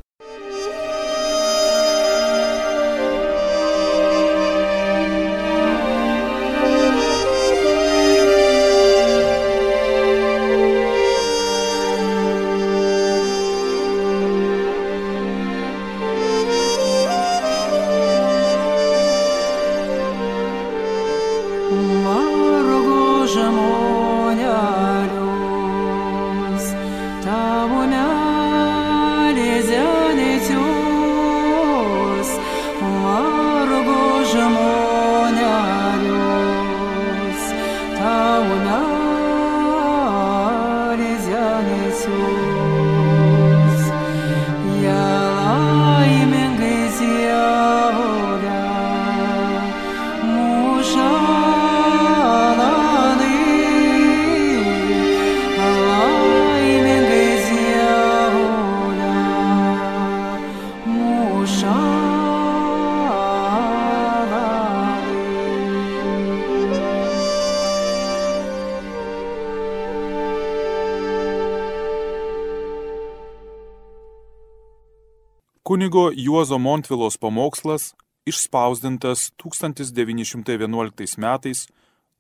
Kunigo 75.66 76.12
Juozo 76.14 76.58
Montvilos 76.58 77.16
pamokslas 77.18 77.94
išspausdintas 78.26 79.32
1911 79.42 81.18
metais 81.18 81.68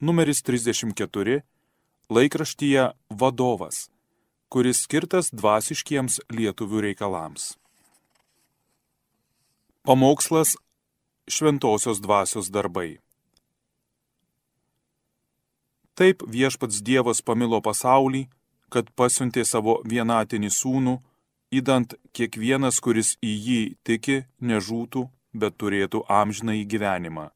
numeris 0.00 0.42
34 0.42 1.40
laikraštyje 2.10 2.90
Vadovas, 3.10 3.90
kuris 4.50 4.82
skirtas 4.82 5.30
dvasiškiems 5.30 6.18
lietuvių 6.34 6.80
reikalams. 6.88 7.54
Pamokslas 9.86 10.56
Šventojios 11.30 12.02
dvasios 12.02 12.50
darbai. 12.50 12.98
Taip 15.94 16.26
viešpats 16.26 16.82
Dievas 16.82 17.22
pamilo 17.22 17.62
pasaulį, 17.62 18.26
kad 18.74 18.90
pasiuntė 18.98 19.46
savo 19.46 19.82
vienatinį 19.86 20.50
sūnų, 20.50 20.98
įdant 21.54 21.94
kiekvienas, 22.16 22.80
kuris 22.80 23.16
į 23.22 23.32
jį 23.46 23.62
tiki, 23.86 24.24
nežūtų, 24.40 25.06
bet 25.34 25.56
turėtų 25.60 26.04
amžiną 26.08 26.56
į 26.62 26.64
gyvenimą. 26.72 27.30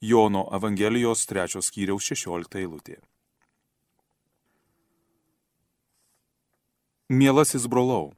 Jono 0.00 0.46
Evangelijos 0.54 1.26
3 1.26 1.60
skyriaus 1.62 2.06
16 2.06 2.60
eilutė. 2.62 2.98
Mielasis 7.08 7.66
brolau, 7.66 8.12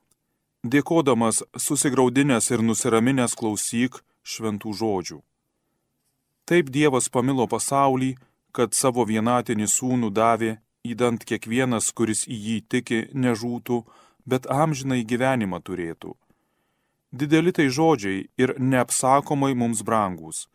dėkodamas 0.67 1.45
susigaudinės 1.57 2.51
ir 2.51 2.63
nusiraminęs 2.63 3.37
klausyk 3.39 4.01
šventų 4.27 4.75
žodžių. 4.81 5.21
Taip 6.45 6.73
Dievas 6.75 7.09
pamilo 7.09 7.47
pasaulį, 7.47 8.17
kad 8.53 8.75
savo 8.75 9.05
vienatinį 9.07 9.69
sūnų 9.71 10.11
davė, 10.11 10.57
įdant 10.83 11.23
kiekvienas, 11.25 11.93
kuris 11.95 12.27
į 12.27 12.37
jį 12.47 12.57
tiki, 12.67 13.01
nežūtų, 13.15 13.85
bet 14.27 14.49
amžinai 14.51 15.05
gyvenimą 15.05 15.61
turėtų. 15.65 16.17
Dideli 17.13 17.53
tai 17.53 17.67
žodžiai 17.69 18.29
ir 18.39 18.55
neapsakomai 18.59 19.55
mums 19.55 19.83
brangus. 19.83 20.47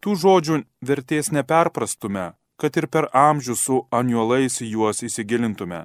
Tų 0.00 0.14
žodžių 0.16 0.62
vertės 0.80 1.32
neperprastume, 1.34 2.32
kad 2.56 2.76
ir 2.76 2.86
per 2.88 3.08
amžių 3.12 3.54
su 3.56 3.78
aniuolais 3.90 4.60
juos 4.62 5.02
įsigilintume. 5.02 5.84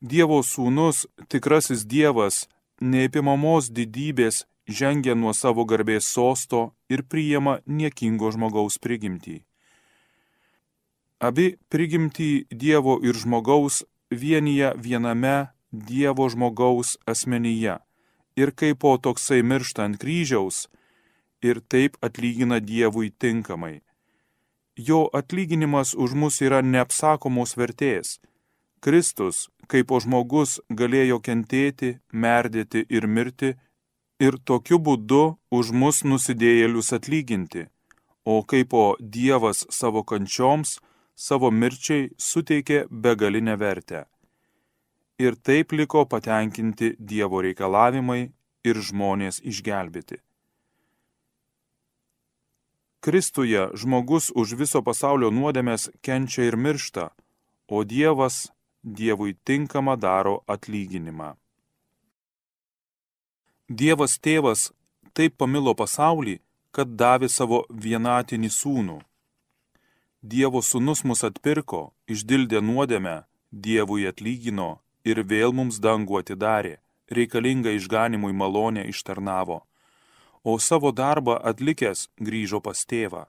Dievo 0.00 0.42
sūnus, 0.42 1.06
tikrasis 1.28 1.84
Dievas, 1.84 2.46
neįpimamos 2.80 3.70
didybės 3.72 4.44
žengia 4.68 5.14
nuo 5.14 5.32
savo 5.34 5.64
garbės 5.64 6.08
sosto 6.10 6.72
ir 6.90 7.02
priima 7.02 7.60
niekingo 7.66 8.30
žmogaus 8.34 8.78
prigimtį. 8.82 9.42
Abi 11.20 11.56
prigimtį 11.72 12.46
Dievo 12.50 12.98
ir 13.02 13.16
žmogaus 13.16 13.84
vienyje 14.10 14.74
viename 14.76 15.48
Dievo 15.72 16.28
žmogaus 16.28 16.96
asmenyje 17.06 17.78
ir 18.36 18.52
kaip 18.52 18.78
po 18.84 18.96
toksai 18.98 19.42
miršta 19.42 19.84
ant 19.88 19.98
kryžiaus 20.00 20.66
ir 21.42 21.60
taip 21.72 21.96
atlygina 22.06 22.60
Dievui 22.60 23.10
tinkamai. 23.10 23.80
Jo 24.76 25.08
atlyginimas 25.12 25.94
už 25.94 26.14
mus 26.20 26.40
yra 26.44 26.60
neapsakomos 26.62 27.56
vertės. 27.56 28.18
Kristus, 28.84 29.48
kaip 29.70 29.88
po 29.90 30.00
žmogus, 30.04 30.60
galėjo 30.70 31.18
kentėti, 31.26 31.96
merdėti 32.12 32.84
ir 32.88 33.06
mirti 33.06 33.54
ir 34.20 34.36
tokiu 34.44 34.78
būdu 34.78 35.38
už 35.50 35.72
mus 35.72 36.02
nusidėjėlius 36.04 36.92
atlyginti, 36.98 37.66
o 38.24 38.42
kaip 38.42 38.68
po 38.74 38.84
Dievas 39.00 39.64
savo 39.70 40.04
kančioms, 40.04 40.78
savo 41.16 41.50
mirčiai 41.50 42.10
suteikė 42.18 42.84
begalinę 42.90 43.56
vertę. 43.56 44.04
Ir 45.18 45.36
taip 45.40 45.72
liko 45.72 46.04
patenkinti 46.04 46.92
Dievo 47.00 47.40
reikalavimai 47.40 48.22
ir 48.68 48.80
žmonės 48.88 49.40
išgelbėti. 49.40 50.18
Kristuje 53.00 53.62
žmogus 53.80 54.28
už 54.34 54.52
viso 54.60 54.82
pasaulio 54.82 55.30
nuodėmės 55.32 55.88
kenčia 56.04 56.44
ir 56.50 56.56
miršta, 56.60 57.08
o 57.68 57.80
Dievas 57.84 58.50
Dievui 58.82 59.36
tinkamą 59.46 59.96
daro 59.96 60.42
atlyginimą. 60.46 61.32
Dievas 63.68 64.18
tėvas 64.20 64.70
taip 65.16 65.38
pamilo 65.40 65.72
pasaulį, 65.74 66.40
kad 66.70 66.92
davė 67.00 67.30
savo 67.32 67.64
vienatinį 67.70 68.50
sūnų. 68.52 68.98
Dievo 70.22 70.60
sūnus 70.60 71.06
mus 71.08 71.24
atpirko, 71.24 71.94
išdildė 72.06 72.60
nuodėmę, 72.60 73.22
Dievui 73.50 74.04
atlygino 74.10 74.76
ir 75.06 75.22
vėl 75.32 75.54
mums 75.54 75.78
dangų 75.86 76.20
atidarė, 76.22 76.74
reikalingą 77.16 77.76
išganimui 77.78 78.34
malonę 78.34 78.86
ištarnavo, 78.90 79.62
o 80.42 80.58
savo 80.58 80.92
darbą 80.92 81.38
atlikęs 81.50 82.08
grįžo 82.18 82.60
pas 82.60 82.82
tėvą. 82.90 83.24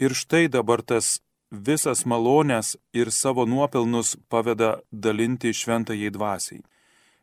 Ir 0.00 0.14
štai 0.16 0.46
dabar 0.48 0.82
tas 0.82 1.18
visas 1.50 2.06
malonės 2.06 2.76
ir 2.94 3.10
savo 3.10 3.44
nuopelnus 3.46 4.16
paveda 4.30 4.78
dalinti 4.90 5.52
šventajai 5.52 6.14
dvasiai 6.14 6.62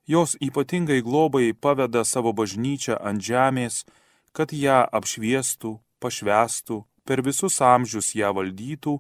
jos 0.08 0.38
ypatingai 0.40 1.02
globai 1.02 1.54
paveda 1.54 2.04
savo 2.08 2.32
bažnyčią 2.34 2.96
ant 3.04 3.22
žemės, 3.22 3.84
kad 4.32 4.54
ją 4.56 4.86
apšviestų, 4.98 5.78
pašvestų, 6.00 6.78
per 7.04 7.22
visus 7.28 7.60
amžius 7.62 8.14
ją 8.16 8.32
valdytų 8.38 8.96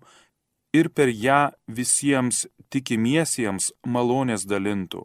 ir 0.76 0.92
per 0.92 1.08
ją 1.08 1.42
visiems 1.68 2.46
tikimiesiems 2.74 3.72
malonės 3.86 4.46
dalintų. 4.50 5.04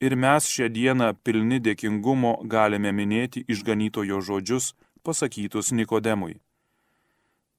Ir 0.00 0.16
mes 0.16 0.48
šią 0.52 0.68
dieną 0.72 1.12
pilni 1.24 1.58
dėkingumo 1.64 2.34
galime 2.44 2.92
minėti 2.92 3.44
išganytojo 3.48 4.20
žodžius 4.20 4.74
pasakytus 5.02 5.72
Nikodemui. 5.72 6.36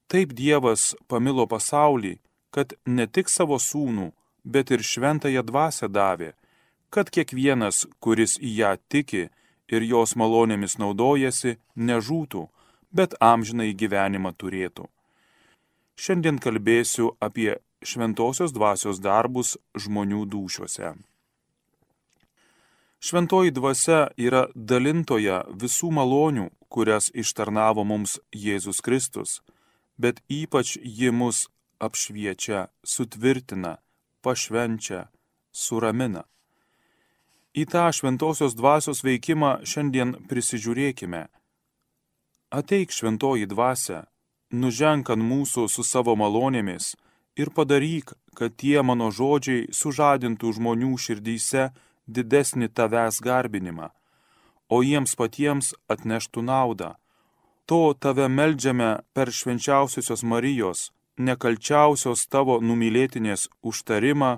Taip 0.08 0.34
Dievas 0.38 0.93
pamilo 1.10 1.47
pasaulį, 1.49 2.17
kad 2.53 2.75
ne 2.86 3.08
tik 3.08 3.30
savo 3.30 3.58
sūnų, 3.60 4.12
bet 4.45 4.71
ir 4.71 4.84
šventąją 4.86 5.43
dvasę 5.49 5.89
davė, 5.91 6.32
kad 6.93 7.10
kiekvienas, 7.12 7.86
kuris 7.99 8.38
į 8.39 8.51
ją 8.62 8.75
tiki 8.88 9.23
ir 9.67 9.88
jos 9.91 10.15
malonėmis 10.15 10.77
naudojasi, 10.80 11.58
nežūtų, 11.75 12.45
bet 12.93 13.17
amžinai 13.19 13.73
gyvenimą 13.73 14.32
turėtų. 14.39 14.88
Šiandien 15.97 16.38
kalbėsiu 16.39 17.15
apie 17.19 17.58
šventosios 17.84 18.54
dvasios 18.54 19.02
darbus 19.02 19.58
žmonių 19.78 20.26
dušiuose. 20.26 20.96
Šventoji 23.00 23.54
dvasia 23.54 24.08
yra 24.18 24.48
dalintoja 24.56 25.44
visų 25.54 25.92
malonių, 25.94 26.50
kurias 26.68 27.12
ištarnavo 27.13 27.86
mums 27.86 28.18
Jėzus 28.34 28.82
Kristus, 28.82 29.42
bet 29.98 30.24
ypač 30.30 30.78
ji 30.82 31.12
mus 31.13 31.46
apšviečia, 31.80 32.68
sutvirtina, 32.84 33.78
pašvenčia, 34.26 35.08
suramina. 35.54 36.26
Į 37.54 37.66
tą 37.70 37.86
šventosios 37.94 38.58
dvasios 38.58 39.04
veikimą 39.06 39.62
šiandien 39.66 40.16
prisižiūrėkime. 40.30 41.28
Ateik 42.54 42.94
šventoji 42.94 43.48
dvasia, 43.50 44.06
nuženk 44.52 45.10
ant 45.13 45.26
mūsų 45.26 45.66
su 45.70 45.86
savo 45.86 46.13
malonėmis 46.18 46.96
ir 47.38 47.50
padaryk, 47.54 48.13
kad 48.38 48.56
tie 48.58 48.82
mano 48.82 49.10
žodžiai 49.13 49.69
sužadintų 49.73 50.54
žmonių 50.58 50.93
širdyse 50.97 51.69
didesnį 52.08 52.69
tavęs 52.73 53.21
garbinimą, 53.21 53.91
o 54.69 54.82
jiems 54.84 55.15
patiems 55.19 55.73
atneštų 55.93 56.43
naudą. 56.50 56.95
To 57.67 57.93
tave 57.93 58.28
melžiame 58.32 58.91
per 59.13 59.32
švenčiausiosios 59.32 60.23
Marijos, 60.23 60.91
nekalčiausios 61.17 62.28
tavo 62.32 62.60
numylėtinės 62.63 63.50
užtarimą, 63.62 64.38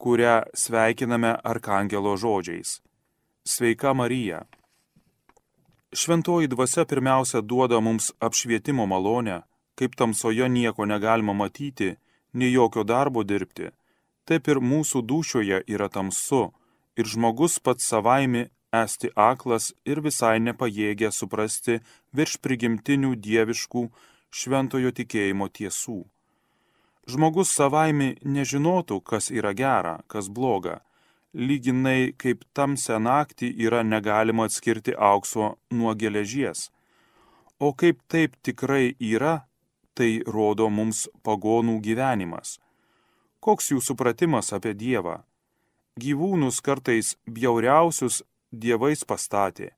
kurią 0.00 0.36
sveikiname 0.54 1.34
arkangelo 1.44 2.16
žodžiais. 2.16 2.80
Sveika 3.44 3.92
Marija. 3.94 4.44
Šventoji 5.92 6.48
dvasia 6.48 6.84
pirmiausia 6.88 7.40
duoda 7.40 7.80
mums 7.80 8.10
apšvietimo 8.20 8.86
malonę, 8.86 9.42
kaip 9.78 9.94
tamsoje 9.94 10.48
nieko 10.48 10.86
negalima 10.86 11.34
matyti, 11.36 11.94
nei 12.34 12.52
jokio 12.52 12.84
darbo 12.84 13.24
dirbti. 13.24 13.70
Taip 14.28 14.48
ir 14.48 14.60
mūsų 14.60 15.02
dušoje 15.10 15.62
yra 15.74 15.88
tamsu 15.88 16.48
ir 16.96 17.08
žmogus 17.10 17.58
pats 17.60 17.86
savaimi 17.90 18.46
esti 18.82 19.10
aklas 19.14 19.72
ir 19.86 20.00
visai 20.06 20.38
nepajėgia 20.46 21.10
suprasti 21.12 21.78
virš 22.16 22.38
prigimtinių 22.44 23.14
dieviškų 23.26 23.84
šventojo 24.34 24.90
tikėjimo 24.98 25.48
tiesų. 25.58 26.00
Žmogus 27.04 27.52
savaime 27.52 28.14
nežinotų, 28.24 29.00
kas 29.04 29.30
yra 29.30 29.52
gera, 29.52 29.98
kas 30.08 30.30
bloga. 30.32 30.80
Lyginai 31.34 32.14
kaip 32.16 32.46
tamsią 32.56 33.00
naktį 33.02 33.50
yra 33.66 33.82
negalima 33.84 34.46
atskirti 34.48 34.94
aukso 34.96 35.56
nuo 35.70 35.92
geležies. 35.94 36.70
O 37.60 37.74
kaip 37.74 38.00
taip 38.08 38.38
tikrai 38.42 38.94
yra, 38.98 39.42
tai 39.94 40.22
rodo 40.26 40.68
mums 40.70 41.06
pagonų 41.26 41.78
gyvenimas. 41.84 42.58
Koks 43.40 43.70
jų 43.72 43.80
supratimas 43.84 44.52
apie 44.56 44.74
Dievą? 44.74 45.22
Gyvūnus 46.00 46.60
kartais 46.64 47.14
bjauriausius 47.30 48.22
dievais 48.50 49.04
pastatė, 49.06 49.70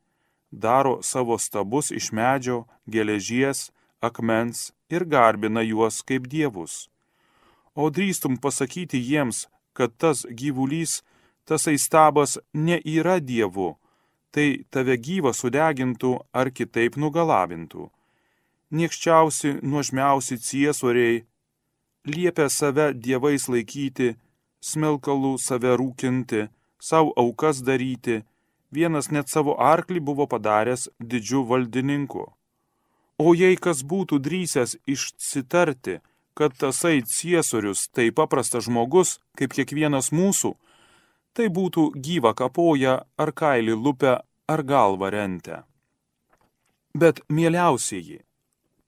daro 0.50 0.98
savo 1.02 1.36
stabus 1.36 1.92
iš 1.92 2.12
medžio, 2.12 2.64
geležies, 2.88 3.70
akmens 4.00 4.70
ir 4.88 5.04
garbina 5.04 5.64
juos 5.66 6.00
kaip 6.06 6.28
dievus 6.32 6.86
o 7.76 7.90
drįstum 7.92 8.40
pasakyti 8.40 8.98
jiems, 8.98 9.44
kad 9.76 9.92
tas 10.00 10.24
gyvulys, 10.40 11.02
tasai 11.44 11.76
stabas 11.78 12.38
ne 12.54 12.80
yra 12.80 13.18
Dievu, 13.20 13.76
tai 14.32 14.64
tave 14.72 14.96
gyvą 14.96 15.34
sudegintų 15.36 16.16
ar 16.32 16.50
kitaip 16.50 16.96
nugalabintų. 16.96 17.90
Niekščiausi, 18.70 19.60
nuožmiausi 19.62 20.38
ciesoriai 20.42 21.24
liepia 22.06 22.48
save 22.50 22.92
dievais 22.94 23.46
laikyti, 23.48 24.16
smelkalų 24.60 25.36
save 25.38 25.76
rūkinti, 25.78 26.48
savo 26.82 27.12
aukas 27.16 27.62
daryti, 27.62 28.24
vienas 28.74 29.10
net 29.10 29.30
savo 29.30 29.54
arklį 29.54 30.02
buvo 30.08 30.26
padaręs 30.26 30.88
didžiu 30.98 31.44
valdininku. 31.46 32.26
O 33.18 33.32
jei 33.34 33.56
kas 33.56 33.82
būtų 33.86 34.18
drįsęs 34.20 34.76
išsitarti, 34.86 36.00
kad 36.36 36.52
tasai 36.58 37.00
ciesorius 37.06 37.86
tai 37.88 38.10
paprastas 38.10 38.66
žmogus, 38.66 39.20
kaip 39.38 39.54
kiekvienas 39.56 40.10
mūsų, 40.12 40.56
Tai 41.36 41.50
būtų 41.52 41.90
gyva 42.00 42.32
kapoja 42.32 43.02
ar 43.20 43.30
kailį 43.36 43.74
lupę 43.76 44.12
ar 44.48 44.60
galvą 44.64 45.10
rentę. 45.12 45.58
Bet 46.96 47.20
mieliausieji, 47.28 48.22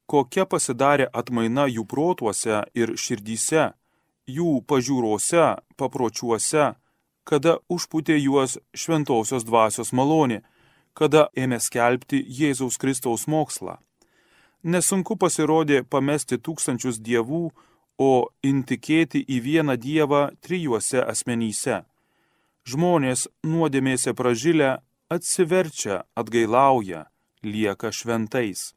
kokia 0.09 0.45
pasidarė 0.49 1.07
atmaina 1.13 1.67
jų 1.69 1.85
protuose 1.85 2.63
ir 2.73 2.95
širdyse, 2.97 3.69
jų 4.29 4.59
pažiūrose, 4.69 5.45
papročiuose, 5.77 6.73
kada 7.29 7.59
užputė 7.69 8.17
juos 8.17 8.57
šventosios 8.73 9.45
dvasios 9.45 9.93
malonė, 9.93 10.41
kada 10.97 11.27
ėmė 11.37 11.59
skelbti 11.61 12.23
Jėzaus 12.39 12.79
Kristaus 12.81 13.27
mokslą. 13.29 13.77
Nesunku 14.63 15.15
pasirodė 15.15 15.83
pamesti 15.83 16.39
tūkstančius 16.41 16.99
dievų, 16.99 17.49
o 17.99 18.11
intikėti 18.43 19.21
į 19.27 19.37
vieną 19.43 19.75
dievą 19.75 20.21
trijuose 20.41 21.03
asmenyse. 21.03 21.83
Žmonės 22.67 23.27
nuodėmėse 23.43 24.13
pražilę 24.15 24.77
atsiverčia, 25.11 26.03
atgailauja, 26.15 27.05
lieka 27.43 27.91
šventais. 27.91 28.73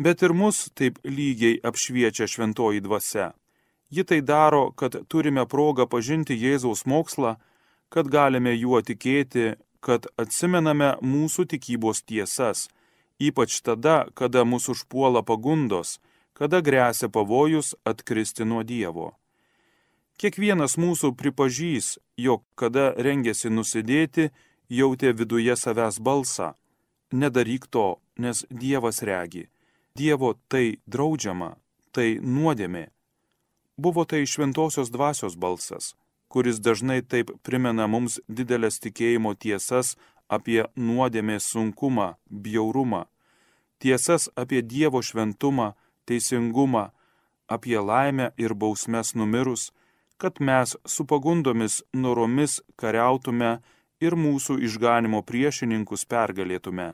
Bet 0.00 0.22
ir 0.24 0.32
mus 0.32 0.70
taip 0.78 0.96
lygiai 1.04 1.60
apšviečia 1.68 2.26
šventoji 2.32 2.80
dvasia. 2.80 3.32
Ji 3.92 4.04
tai 4.08 4.20
daro, 4.24 4.70
kad 4.72 4.96
turime 5.12 5.44
progą 5.46 5.84
pažinti 5.90 6.38
Jėzaus 6.40 6.86
mokslą, 6.88 7.34
kad 7.92 8.08
galime 8.08 8.54
juo 8.56 8.80
tikėti, 8.80 9.56
kad 9.84 10.06
atsimename 10.16 10.94
mūsų 11.04 11.44
tikybos 11.52 12.00
tiesas, 12.08 12.68
ypač 13.20 13.58
tada, 13.66 14.06
kada 14.14 14.46
mūsų 14.48 14.76
užpuola 14.78 15.24
pagundos, 15.26 15.98
kada 16.32 16.62
grėsia 16.64 17.10
pavojus 17.12 17.74
atkristi 17.84 18.46
nuo 18.48 18.62
Dievo. 18.64 19.10
Kiekvienas 20.20 20.78
mūsų 20.80 21.12
pripažys, 21.16 21.98
jog 22.16 22.44
kada 22.54 22.92
rengėsi 22.96 23.52
nusidėti, 23.52 24.30
jautė 24.68 25.12
viduje 25.16 25.56
savęs 25.56 26.00
balsą 26.00 26.54
nedaryk 27.12 27.66
to, 27.66 27.98
nes 28.16 28.44
Dievas 28.50 29.02
regi. 29.02 29.48
Dievo 29.96 30.34
tai 30.48 30.78
draudžiama, 30.86 31.56
tai 31.92 32.18
nuodėmė. 32.22 32.88
Buvo 33.80 34.04
tai 34.04 34.22
šventosios 34.26 34.90
dvasios 34.92 35.34
balsas, 35.36 35.94
kuris 36.28 36.60
dažnai 36.60 37.00
taip 37.02 37.32
primena 37.42 37.88
mums 37.90 38.20
didelės 38.28 38.78
tikėjimo 38.84 39.34
tiesas 39.34 39.96
apie 40.28 40.62
nuodėmės 40.76 41.48
sunkumą, 41.50 42.14
bjaurumą, 42.30 43.06
tiesas 43.82 44.28
apie 44.36 44.62
Dievo 44.62 45.02
šventumą, 45.02 45.72
teisingumą, 46.06 46.90
apie 47.48 47.78
laimę 47.80 48.30
ir 48.38 48.54
bausmes 48.54 49.14
numirus, 49.18 49.72
kad 50.20 50.38
mes 50.40 50.76
su 50.86 51.06
pagundomis 51.10 51.82
noromis 51.92 52.60
kariautume 52.76 53.58
ir 54.00 54.14
mūsų 54.14 54.60
išganimo 54.68 55.24
priešininkus 55.26 56.06
pergalėtume. 56.06 56.92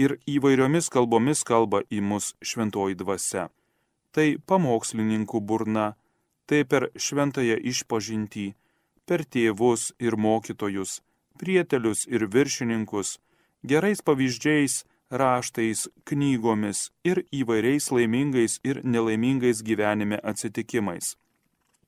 Ir 0.00 0.16
įvairiomis 0.24 0.88
kalbomis 0.92 1.42
kalba 1.44 1.82
į 1.92 2.00
mus 2.00 2.32
šventoji 2.40 2.96
dvasia. 3.02 3.48
Tai 4.16 4.28
pamokslininkų 4.48 5.40
burna, 5.44 5.92
tai 6.48 6.64
per 6.64 6.88
šventąją 6.96 7.58
išpažintį, 7.72 8.46
per 9.06 9.26
tėvus 9.26 9.90
ir 10.00 10.16
mokytojus, 10.16 11.00
prietelius 11.38 12.06
ir 12.08 12.24
viršininkus, 12.32 13.18
gerais 13.62 14.00
pavyzdžiais, 14.06 14.84
raštais, 15.10 15.88
knygomis 16.06 16.90
ir 17.04 17.24
įvairiais 17.34 17.90
laimingais 17.90 18.60
ir 18.64 18.80
nelaimingais 18.84 19.62
gyvenime 19.66 20.20
atsitikimais. 20.22 21.16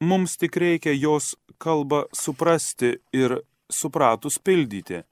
Mums 0.02 0.36
tik 0.36 0.58
reikia 0.58 0.92
jos 0.98 1.36
kalbą 1.62 2.04
suprasti 2.12 2.96
ir 3.14 3.38
supratus 3.70 4.38
pildyti. 4.38 5.04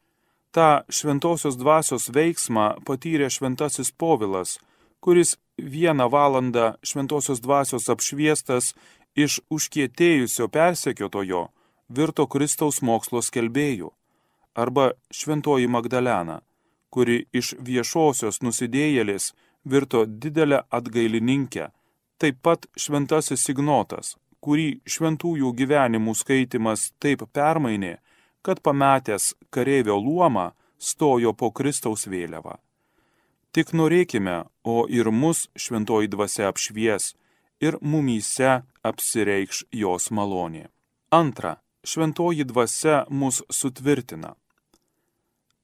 Ta 0.51 0.83
šventosios 0.91 1.55
dvasios 1.61 2.09
veiksmą 2.11 2.83
patyrė 2.87 3.29
šventasis 3.31 3.93
povilas, 3.93 4.59
kuris 5.01 5.37
vieną 5.57 6.09
valandą 6.11 6.75
šventosios 6.83 7.41
dvasios 7.41 7.87
apšviestas 7.93 8.75
iš 9.15 9.41
užkietėjusio 9.51 10.49
persekiotojo 10.49 11.49
virto 11.89 12.27
Kristaus 12.27 12.83
mokslo 12.83 13.23
skelbėjų. 13.23 13.91
Arba 14.55 14.91
šventoji 15.15 15.71
Magdalena, 15.71 16.41
kuri 16.91 17.27
iš 17.33 17.55
viešosios 17.59 18.43
nusidėjėlės 18.43 19.33
virto 19.65 20.05
didelę 20.07 20.65
atgailininkę. 20.71 21.71
Taip 22.19 22.43
pat 22.43 22.67
šventasis 22.77 23.45
Signotas, 23.47 24.17
kurį 24.45 24.81
šventųjų 24.89 25.53
gyvenimų 25.57 26.15
skaitimas 26.19 26.91
taip 26.99 27.23
permainė, 27.33 27.99
kad 28.43 28.61
pametęs 28.61 29.35
kareivio 29.51 29.97
luomą 29.97 30.51
stojo 30.79 31.33
po 31.33 31.51
Kristaus 31.51 32.07
vėliavą. 32.07 32.57
Tik 33.53 33.73
norėkime, 33.75 34.45
o 34.65 34.87
ir 34.89 35.11
mus 35.11 35.49
šventoji 35.59 36.09
dvasia 36.09 36.49
apšvies 36.53 37.15
ir 37.61 37.77
mumyse 37.83 38.61
apsireikš 38.87 39.65
jos 39.73 40.11
malonė. 40.15 40.69
Antra, 41.11 41.57
šventoji 41.85 42.47
dvasia 42.47 43.05
mus 43.11 43.43
sutvirtina. 43.51 44.37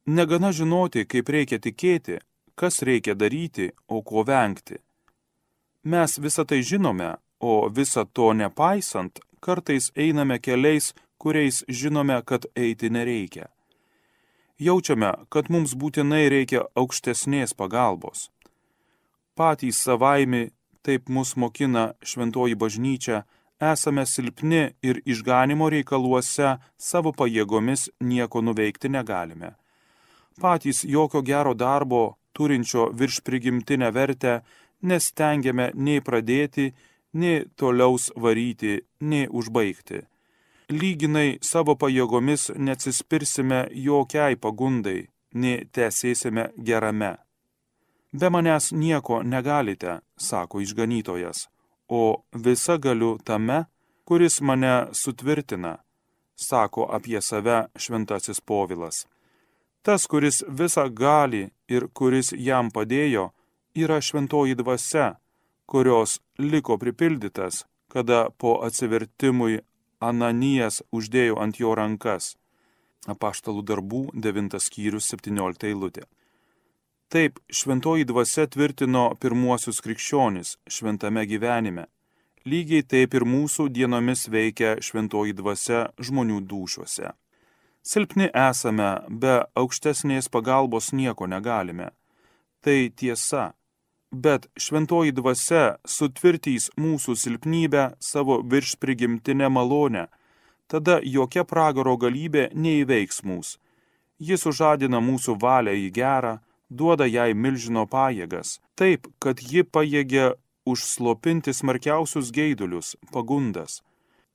Negana 0.07 0.53
žinoti, 0.53 1.07
kaip 1.07 1.31
reikia 1.31 1.59
tikėti, 1.63 2.19
kas 2.55 2.83
reikia 2.83 3.15
daryti, 3.15 3.71
o 3.89 4.03
ko 4.03 4.23
vengti. 4.27 4.79
Mes 5.87 6.19
visą 6.19 6.45
tai 6.47 6.63
žinome, 6.63 7.17
o 7.41 7.69
visą 7.71 8.07
to 8.13 8.33
nepaisant, 8.35 9.21
kartais 9.41 9.93
einame 9.95 10.39
keliais, 10.39 10.95
kuriais 11.19 11.65
žinome, 11.69 12.23
kad 12.25 12.47
eiti 12.55 12.91
nereikia. 12.91 13.47
Jaučiame, 14.59 15.13
kad 15.29 15.51
mums 15.53 15.75
būtinai 15.77 16.29
reikia 16.33 16.63
aukštesnės 16.81 17.53
pagalbos. 17.57 18.31
Patys 19.37 19.83
savaimi, 19.85 20.49
taip 20.81 21.11
mus 21.13 21.35
mokina 21.37 21.91
šventoji 22.01 22.57
bažnyčia, 22.57 23.25
esame 23.61 24.07
silpni 24.09 24.63
ir 24.83 25.03
išganimo 25.05 25.69
reikaluose 25.73 26.57
savo 26.79 27.13
pajėgomis 27.13 27.91
nieko 28.01 28.41
nuveikti 28.41 28.89
negalime. 28.89 29.53
Patys 30.41 30.85
jokio 30.85 31.21
gero 31.21 31.53
darbo, 31.55 32.17
turinčio 32.33 32.89
virš 32.93 33.21
prigimtinę 33.29 33.93
vertę, 33.93 34.41
nestengiame 34.83 35.71
nei 35.75 36.01
pradėti, 36.01 36.73
nei 37.13 37.45
toliaus 37.57 38.13
varyti, 38.17 38.77
nei 39.01 39.29
užbaigti 39.29 40.05
lyginai 40.71 41.39
savo 41.43 41.77
pajėgomis 41.79 42.51
neatsispirsime 42.57 43.67
jokiai 43.71 44.37
pagundai, 44.37 45.07
nei 45.35 45.65
tęsėsime 45.73 46.51
gerame. 46.59 47.17
Be 48.13 48.31
manęs 48.31 48.73
nieko 48.73 49.23
negalite, 49.23 50.01
sako 50.17 50.61
išganytojas, 50.65 51.49
o 51.89 52.25
visa 52.33 52.79
galiu 52.79 53.17
tame, 53.25 53.67
kuris 54.05 54.41
mane 54.41 54.89
sutvirtina, 54.93 55.77
sako 56.37 56.89
apie 56.97 57.21
save 57.21 57.67
šventasis 57.77 58.41
povilas. 58.41 59.07
Tas, 59.83 60.07
kuris 60.07 60.43
visą 60.49 60.89
gali 60.91 61.51
ir 61.69 61.89
kuris 61.95 62.33
jam 62.33 62.71
padėjo, 62.75 63.31
yra 63.77 64.01
šventoji 64.01 64.57
dvasia, 64.59 65.15
kurios 65.67 66.21
liko 66.39 66.79
pripildytas, 66.79 67.67
kada 67.93 68.31
po 68.31 68.61
atsivertimui 68.67 69.61
Ananijas 70.07 70.83
uždėjo 70.95 71.41
ant 71.43 71.59
jo 71.61 71.75
rankas. 71.79 72.35
Apaštalų 73.11 73.63
darbų 73.71 74.03
9 74.15 74.59
skyrius 74.63 75.11
17 75.15 75.69
eilutė. 75.71 76.07
Taip, 77.09 77.39
šventoji 77.55 78.07
dvasia 78.09 78.49
tvirtino 78.51 79.05
pirmuosius 79.23 79.79
krikščionis 79.85 80.57
šventame 80.67 81.23
gyvenime. 81.31 81.85
Lygiai 82.47 82.83
taip 82.83 83.15
ir 83.15 83.27
mūsų 83.27 83.69
dienomis 83.75 84.27
veikia 84.31 84.77
šventoji 84.83 85.37
dvasia 85.39 85.85
žmonių 86.03 86.41
dušiuose. 86.51 87.13
Silpni 87.87 88.27
esame, 88.35 88.89
be 89.23 89.37
aukštesnės 89.55 90.27
pagalbos 90.35 90.91
nieko 90.91 91.29
negalime. 91.31 91.93
Tai 92.63 92.79
tiesa, 92.99 93.53
bet 94.13 94.47
šventoji 94.57 95.13
dvasia 95.13 95.77
sutvirtys 95.85 96.71
mūsų 96.79 97.17
silpnybę 97.17 97.85
savo 98.01 98.41
virš 98.43 98.77
prigimtinę 98.81 99.49
malonę, 99.51 100.07
tada 100.67 101.01
jokia 101.03 101.45
pragaro 101.45 101.97
galybė 101.97 102.51
neįveiks 102.55 103.23
mūsų. 103.27 103.59
Jis 104.19 104.47
užadina 104.49 105.03
mūsų 105.05 105.37
valią 105.41 105.75
į 105.77 105.91
gerą, 105.93 106.39
duoda 106.71 107.07
jai 107.07 107.35
milžino 107.35 107.85
pajėgas, 107.87 108.61
taip, 108.75 109.07
kad 109.21 109.41
ji 109.41 109.63
pajėgia 109.63 110.35
užslopinti 110.67 111.53
smarkiausius 111.53 112.33
geidulius, 112.33 112.97
pagundas. 113.13 113.83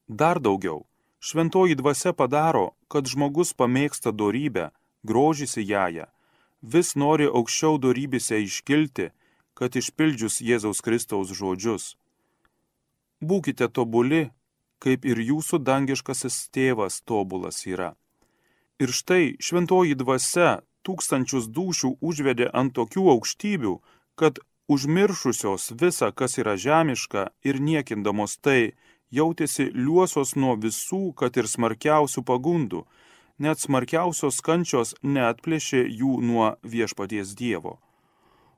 Dar 0.07 0.39
daugiau, 0.39 0.85
šventoji 1.19 1.75
dvasia 1.75 2.13
padaro, 2.13 2.71
kad 2.87 3.09
žmogus 3.09 3.55
pamėgsta 3.57 4.13
dorybę, 4.13 4.69
grožisi 5.03 5.65
jąją, 5.65 6.05
vis 6.61 6.95
nori 6.95 7.25
aukščiau 7.25 7.79
dorybėse 7.81 8.37
iškilti, 8.45 9.09
kad 9.61 9.75
išpildžius 9.77 10.39
Jėzaus 10.41 10.79
Kristaus 10.81 11.29
žodžius. 11.37 11.91
Būkite 13.21 13.67
tobuli, 13.69 14.31
kaip 14.81 15.05
ir 15.05 15.21
jūsų 15.21 15.59
dangiškasis 15.61 16.47
tėvas 16.49 17.03
tobulas 17.05 17.59
yra. 17.69 17.91
Ir 18.81 18.89
štai 18.89 19.35
šventoji 19.37 19.93
dvasia 19.99 20.63
tūkstančius 20.81 21.45
dušių 21.53 21.91
užvedė 22.01 22.47
ant 22.49 22.73
tokių 22.73 23.03
aukštybių, 23.13 23.75
kad 24.17 24.41
užmiršusios 24.65 25.75
visa, 25.77 26.09
kas 26.09 26.39
yra 26.41 26.57
žemiška 26.57 27.27
ir 27.45 27.61
niekindamos 27.61 28.39
tai, 28.41 28.73
jautėsi 29.13 29.69
liuosos 29.77 30.33
nuo 30.33 30.55
visų, 30.57 31.13
kad 31.13 31.37
ir 31.37 31.45
smarkiausių 31.45 32.25
pagundų, 32.25 32.81
net 33.37 33.61
smarkiausios 33.61 34.41
kančios 34.41 34.97
neatplėšė 35.05 35.85
jų 35.85 36.17
nuo 36.25 36.55
viešpaties 36.65 37.37
Dievo. 37.37 37.77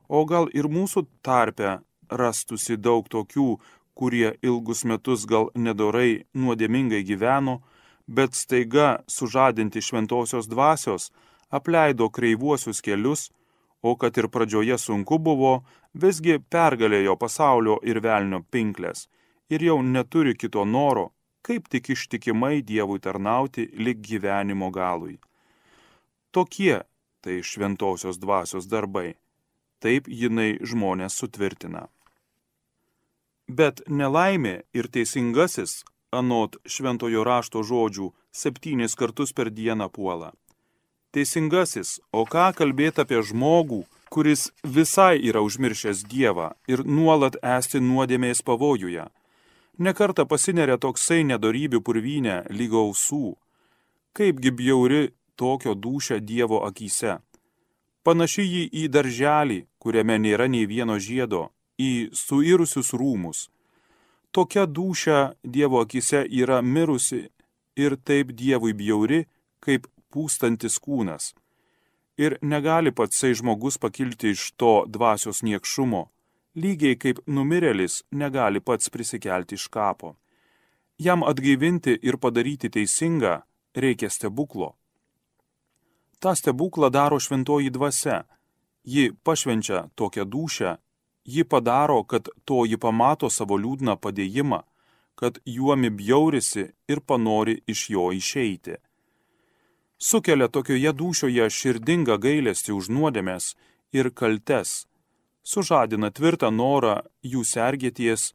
O 0.08 0.24
gal 0.28 0.48
ir 0.52 0.68
mūsų 0.68 1.06
tarpe 1.24 1.78
rastusi 2.10 2.76
daug 2.76 3.08
tokių, 3.08 3.58
kurie 3.94 4.34
ilgus 4.42 4.84
metus 4.84 5.24
gal 5.26 5.50
nedorai 5.54 6.24
nuodėmingai 6.34 7.04
gyveno, 7.06 7.60
bet 8.06 8.34
staiga 8.34 9.00
sužadinti 9.08 9.80
šventosios 9.80 10.48
dvasios 10.50 11.10
apleido 11.50 12.10
kreivuosius 12.10 12.82
kelius, 12.84 13.30
o 13.82 13.96
kad 13.96 14.16
ir 14.18 14.28
pradžioje 14.28 14.78
sunku 14.80 15.18
buvo, 15.18 15.62
visgi 15.94 16.38
pergalėjo 16.40 17.16
pasaulio 17.20 17.78
ir 17.84 18.00
velnio 18.00 18.42
pinklės 18.50 19.06
ir 19.48 19.62
jau 19.62 19.82
neturi 19.82 20.34
kito 20.34 20.64
noro, 20.64 21.10
kaip 21.44 21.68
tik 21.68 21.90
ištikimai 21.94 22.62
Dievui 22.62 23.00
tarnauti 23.00 23.68
lik 23.76 24.00
gyvenimo 24.00 24.70
galui. 24.72 25.18
Tokie 26.32 26.80
tai 27.20 27.40
šventosios 27.42 28.18
dvasios 28.18 28.66
darbai. 28.68 29.14
Taip 29.84 30.08
jinai 30.08 30.54
žmonės 30.64 31.18
sutvirtina. 31.20 31.88
Bet 33.48 33.82
nelaimė 33.88 34.62
ir 34.72 34.88
teisingasis, 34.88 35.82
anot 36.08 36.56
šventojo 36.64 37.24
rašto 37.28 37.60
žodžių, 37.60 38.08
septynis 38.32 38.96
kartus 38.96 39.34
per 39.36 39.50
dieną 39.52 39.90
puola. 39.92 40.32
Teisingasis, 41.12 41.98
o 42.10 42.24
ką 42.24 42.48
kalbėti 42.56 43.04
apie 43.04 43.20
žmogų, 43.22 43.84
kuris 44.14 44.48
visai 44.64 45.20
yra 45.28 45.42
užmiršęs 45.44 46.06
Dievą 46.10 46.48
ir 46.70 46.84
nuolat 46.86 47.36
esti 47.42 47.82
nuodėmės 47.82 48.42
pavojuje. 48.46 49.04
Nekarta 49.78 50.24
pasineria 50.24 50.78
toksai 50.78 51.20
nedorybių 51.28 51.80
purvynė 51.86 52.36
lygo 52.50 52.86
ausų. 52.88 53.34
Kaipgi 54.14 54.50
bjauri 54.54 55.02
tokio 55.36 55.74
dušia 55.74 56.20
Dievo 56.22 56.62
akise. 56.66 57.18
Panaši 58.04 58.44
jį 58.44 58.64
į 58.82 58.88
darželį, 58.92 59.64
kuriame 59.80 60.18
nėra 60.20 60.44
nei 60.48 60.66
vieno 60.68 60.98
žiedo, 61.00 61.48
į 61.80 62.12
suirusius 62.12 62.92
rūmus. 62.92 63.48
Tokia 64.34 64.66
duša 64.66 65.34
Dievo 65.42 65.80
akise 65.80 66.24
yra 66.28 66.60
mirusi 66.62 67.22
ir 67.76 67.96
taip 67.96 68.34
Dievui 68.36 68.74
bjauri, 68.76 69.24
kaip 69.64 69.86
pūstantis 70.12 70.76
kūnas. 70.82 71.32
Ir 72.20 72.36
negali 72.42 72.92
patsai 72.92 73.32
žmogus 73.34 73.78
pakilti 73.80 74.34
iš 74.34 74.52
to 74.60 74.84
dvasios 74.86 75.42
niekšumo, 75.42 76.04
lygiai 76.54 76.98
kaip 77.00 77.24
numirėlis 77.26 78.02
negali 78.12 78.60
pats 78.60 78.92
prisikelti 78.92 79.58
iš 79.58 79.66
kapo. 79.72 80.14
Jam 80.98 81.24
atgaivinti 81.26 81.96
ir 82.02 82.20
padaryti 82.22 82.70
teisingą 82.70 83.40
reikia 83.74 84.10
stebuklo. 84.10 84.74
Ta 86.18 86.34
stebuklą 86.34 86.90
daro 86.90 87.20
šventoji 87.20 87.70
dvasia. 87.70 88.24
Ji 88.84 89.12
pašvenčia 89.24 89.88
tokią 89.94 90.24
dušę 90.24 90.76
ji 91.24 91.44
padaro, 91.44 92.02
kad 92.04 92.28
toji 92.44 92.78
pamato 92.78 93.30
savo 93.30 93.56
liūdną 93.56 93.96
padėjimą, 93.96 94.60
kad 95.14 95.38
juomi 95.44 95.90
bjaurisi 95.90 96.66
ir 96.88 97.00
panori 97.00 97.60
iš 97.66 97.90
jo 97.90 98.10
išeiti. 98.12 98.76
Sukelia 99.98 100.48
tokioje 100.48 100.92
dušoje 100.92 101.48
širdingą 101.50 102.18
gailestį 102.20 102.74
už 102.76 102.90
nuodėmės 102.92 103.54
ir 103.92 104.10
kaltes, 104.10 104.84
sužadina 105.42 106.10
tvirtą 106.10 106.50
norą 106.50 106.98
jų 107.22 107.44
sergėties, 107.44 108.34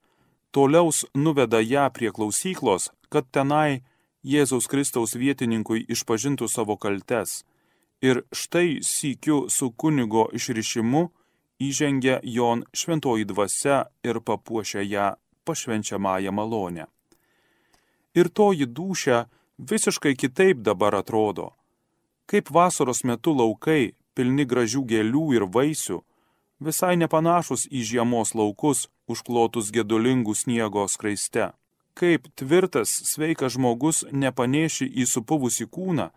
toliaus 0.52 1.06
nuveda 1.14 1.62
ją 1.62 1.90
prie 1.94 2.12
klausyklos, 2.12 2.90
kad 3.10 3.30
tenai 3.32 3.84
Jėzaus 4.26 4.68
Kristaus 4.68 5.14
vietininkui 5.16 5.86
išpažintų 5.88 6.50
savo 6.50 6.76
kaltes. 6.76 7.44
Ir 8.02 8.24
štai 8.32 8.80
sykiu 8.84 9.50
su 9.50 9.72
kunigo 9.72 10.30
išrišimu 10.34 11.10
įžengia 11.60 12.20
jon 12.24 12.64
šventoji 12.74 13.26
dvasia 13.28 13.84
ir 14.04 14.22
papuošia 14.24 14.82
ją 14.82 15.08
pašvenčiamąją 15.44 16.32
malonę. 16.32 16.86
Ir 18.16 18.30
toji 18.30 18.66
dušia 18.66 19.26
visiškai 19.58 20.16
kitaip 20.16 20.58
dabar 20.64 20.96
atrodo. 20.96 21.52
Kaip 22.26 22.52
vasaros 22.52 23.04
metu 23.04 23.34
laukai, 23.36 23.94
pilni 24.16 24.46
gražių 24.46 24.84
gėlių 24.92 25.26
ir 25.36 25.46
vaisių, 25.56 26.00
visai 26.60 26.96
nepanašus 27.02 27.68
į 27.68 27.84
žiemos 27.90 28.36
laukus, 28.36 28.88
užklotus 29.08 29.72
gedulingų 29.76 30.36
sniego 30.36 30.88
skraiste. 30.88 31.52
Kaip 32.00 32.30
tvirtas, 32.40 32.92
sveikas 33.12 33.58
žmogus 33.58 34.06
nepanėši 34.12 34.88
į 34.88 35.08
supuvusį 35.10 35.68
kūną, 35.68 36.10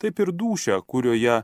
taip 0.00 0.20
ir 0.24 0.32
dušia, 0.32 0.80
kurioje 0.80 1.42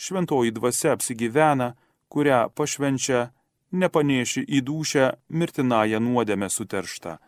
šventoji 0.00 0.54
dvasia 0.56 0.94
apsigyvena, 0.96 1.74
kurią 2.08 2.48
pašvenčia 2.56 3.28
nepanėši 3.70 4.44
į 4.48 4.62
dušę 4.66 5.10
mirtinąją 5.28 6.00
nuodėmę 6.02 6.48
suterštą. 6.50 7.18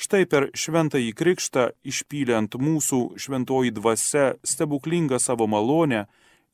Štai 0.00 0.24
per 0.32 0.48
šventąjį 0.56 1.10
krikštą 1.12 1.66
išpylė 1.84 2.38
ant 2.38 2.54
mūsų 2.56 3.00
šventoji 3.20 3.74
dvasia 3.76 4.30
stebuklingą 4.52 5.18
savo 5.20 5.44
malonę 5.44 6.06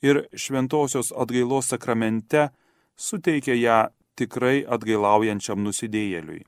ir 0.02 0.24
šventosios 0.34 1.12
atgailos 1.14 1.70
sakramente 1.70 2.48
suteikė 2.98 3.54
ją 3.60 3.78
tikrai 4.18 4.64
atgailaujančiam 4.66 5.62
nusidėjėliui. 5.62 6.42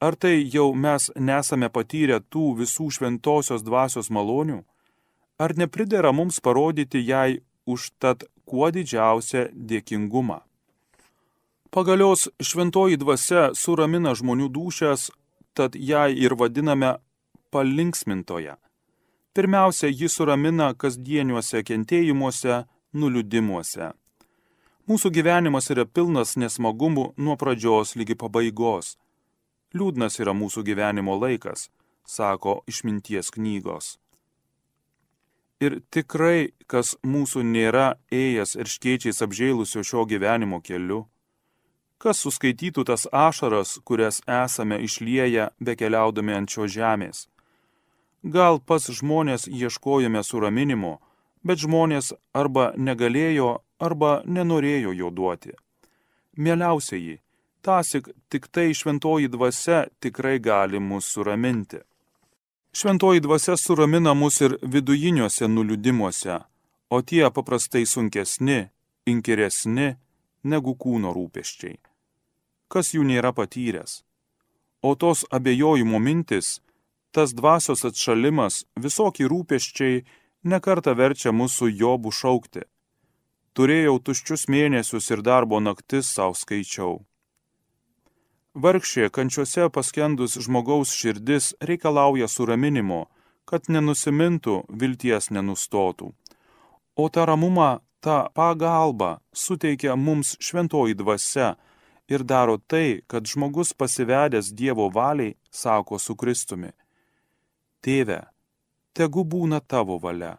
Ar 0.00 0.16
tai 0.16 0.38
jau 0.54 0.70
mes 0.72 1.10
nesame 1.16 1.68
patyrę 1.68 2.22
tų 2.32 2.54
visų 2.62 2.88
šventosios 2.96 3.62
dvasios 3.66 4.08
malonių? 4.08 4.62
Ar 5.38 5.56
nepridera 5.56 6.12
mums 6.12 6.40
parodyti 6.40 7.02
jai 7.06 7.40
užtat 7.66 8.24
kuo 8.44 8.70
didžiausią 8.70 9.48
dėkingumą. 9.54 10.40
Pagalios 11.74 12.28
šventoji 12.38 13.00
dvasia 13.02 13.48
suramina 13.58 14.12
žmonių 14.14 14.46
dušas, 14.54 15.08
tad 15.58 15.74
ją 15.74 16.06
ir 16.14 16.36
vadiname 16.38 16.92
palinksmintoje. 17.50 18.54
Pirmiausia, 19.34 19.90
ji 19.90 20.08
suramina 20.08 20.68
kasdieniuose 20.78 21.64
kentėjimuose, 21.66 22.60
nuliudimuose. 22.94 23.90
Mūsų 24.86 25.10
gyvenimas 25.16 25.70
yra 25.74 25.86
pilnas 25.88 26.36
nesmagumų 26.38 27.08
nuo 27.16 27.34
pradžios 27.40 27.96
lygi 27.98 28.14
pabaigos. 28.20 28.94
Liūdnas 29.74 30.20
yra 30.22 30.36
mūsų 30.36 30.62
gyvenimo 30.68 31.18
laikas, 31.18 31.70
sako 32.06 32.60
išminties 32.70 33.34
knygos. 33.34 33.96
Ir 35.64 35.76
tikrai, 35.94 36.52
kas 36.68 36.94
mūsų 37.06 37.44
nėra 37.48 37.94
ėjęs 38.12 38.56
ir 38.58 38.68
škiečiais 38.68 39.22
apžėlusio 39.24 39.84
šio 39.86 40.02
gyvenimo 40.10 40.58
keliu, 40.60 41.04
kas 42.02 42.20
suskaitytų 42.24 42.84
tas 42.90 43.06
ašaras, 43.12 43.78
kurias 43.88 44.20
esame 44.28 44.80
išlieję 44.84 45.48
bekeliaudami 45.64 46.34
ant 46.36 46.52
šio 46.52 46.68
žemės. 46.76 47.28
Gal 48.36 48.60
pas 48.60 48.90
žmonės 48.98 49.46
ieškojame 49.48 50.22
suraminimo, 50.24 50.98
bet 51.44 51.62
žmonės 51.64 52.12
arba 52.32 52.72
negalėjo, 52.76 53.50
arba 53.78 54.12
nenorėjo 54.26 54.92
jo 55.00 55.10
duoti. 55.10 55.56
Mieliausiai, 56.36 57.20
tasik 57.64 58.08
tik 58.28 58.48
tai 58.52 58.72
šventoji 58.74 59.28
dvasia 59.32 59.84
tikrai 60.00 60.38
gali 60.40 60.80
mus 60.80 61.08
suraminti. 61.14 61.80
Šventoji 62.76 63.20
dvasia 63.20 63.56
suramina 63.56 64.14
mus 64.14 64.40
ir 64.40 64.56
vidujiniuose 64.62 65.48
nuliudimuose, 65.48 66.38
o 66.90 67.02
tie 67.02 67.30
paprastai 67.30 67.86
sunkesni, 67.86 68.56
inkiresni 69.06 69.92
negu 70.42 70.74
kūno 70.74 71.12
rūpeščiai. 71.14 71.76
Kas 72.66 72.90
jų 72.96 73.06
nėra 73.06 73.30
patyręs? 73.36 74.02
O 74.82 74.96
tos 74.98 75.22
abejojimo 75.30 76.00
mintis, 76.02 76.58
tas 77.14 77.30
dvasios 77.38 77.86
atšalimas, 77.86 78.64
visokie 78.74 79.30
rūpeščiai 79.30 80.02
nekarta 80.42 80.98
verčia 80.98 81.30
mūsų 81.30 81.70
jobų 81.78 82.10
šaukti. 82.10 82.66
Turėjau 83.54 84.00
tuščius 84.02 84.48
mėnesius 84.50 85.12
ir 85.14 85.22
darbo 85.22 85.62
naktis 85.62 86.10
savo 86.10 86.34
skaičiau. 86.34 87.04
Vargšė 88.54 89.08
kančiuose 89.10 89.66
paskendus 89.74 90.36
žmogaus 90.38 90.92
širdis 90.94 91.54
reikalauja 91.58 92.28
suraminimo, 92.30 93.08
kad 93.50 93.66
nenusimintų, 93.66 94.60
vilties 94.70 95.32
nenustotų. 95.34 96.12
O 96.94 97.08
tą 97.10 97.24
ramumą, 97.26 97.82
tą 97.98 98.30
pagalbą 98.30 99.18
suteikia 99.34 99.96
mums 99.96 100.36
šventoji 100.38 100.94
dvasia 100.94 101.56
ir 102.06 102.22
daro 102.22 102.60
tai, 102.62 103.02
kad 103.10 103.26
žmogus 103.26 103.74
pasivedęs 103.74 104.54
Dievo 104.54 104.86
valiai 104.86 105.34
sako 105.50 105.98
su 105.98 106.14
Kristumi 106.14 106.70
Tėve, 107.82 108.22
tegu 108.94 109.24
būna 109.24 109.58
tavo 109.60 109.98
valia. 109.98 110.38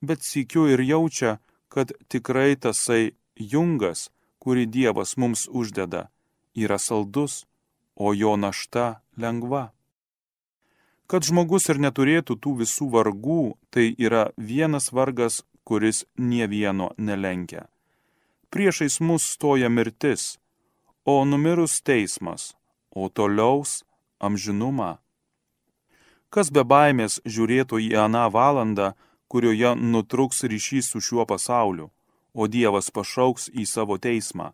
Bet 0.00 0.22
sikiu 0.22 0.68
ir 0.70 0.80
jaučia, 0.80 1.40
kad 1.68 1.90
tikrai 2.08 2.54
tasai 2.56 3.16
jungas, 3.36 4.10
kurį 4.38 4.70
Dievas 4.70 5.16
mums 5.20 5.48
uždeda, 5.50 6.06
yra 6.56 6.78
saldus, 6.78 7.44
o 7.96 8.12
jo 8.14 8.36
našta 8.36 9.00
lengva. 9.16 9.70
Kad 11.06 11.22
žmogus 11.22 11.68
ir 11.70 11.78
neturėtų 11.78 12.34
tų 12.42 12.56
visų 12.64 12.88
vargų, 12.90 13.54
tai 13.70 13.94
yra 13.94 14.32
vienas 14.36 14.90
vargas, 14.90 15.44
kuris 15.62 16.04
nie 16.18 16.46
vieno 16.50 16.90
nelenkia. 16.98 17.68
Priešais 18.50 18.98
mus 19.00 19.22
stoja 19.36 19.68
mirtis, 19.70 20.38
o 21.04 21.24
numirus 21.24 21.80
teismas, 21.82 22.54
o 22.90 23.08
toliaus 23.08 23.84
amžinumą. 24.18 24.96
Kas 26.30 26.50
be 26.50 26.64
baimės 26.66 27.20
žiūrėtų 27.24 27.80
į 27.86 27.90
aną 28.06 28.26
valandą, 28.34 28.94
kurioje 29.30 29.74
nutruks 29.78 30.42
ryšys 30.42 30.90
su 30.92 31.00
šiuo 31.00 31.26
pasauliu, 31.26 31.90
o 32.34 32.46
Dievas 32.46 32.90
pašauks 32.90 33.48
į 33.54 33.66
savo 33.66 33.98
teismą. 33.98 34.52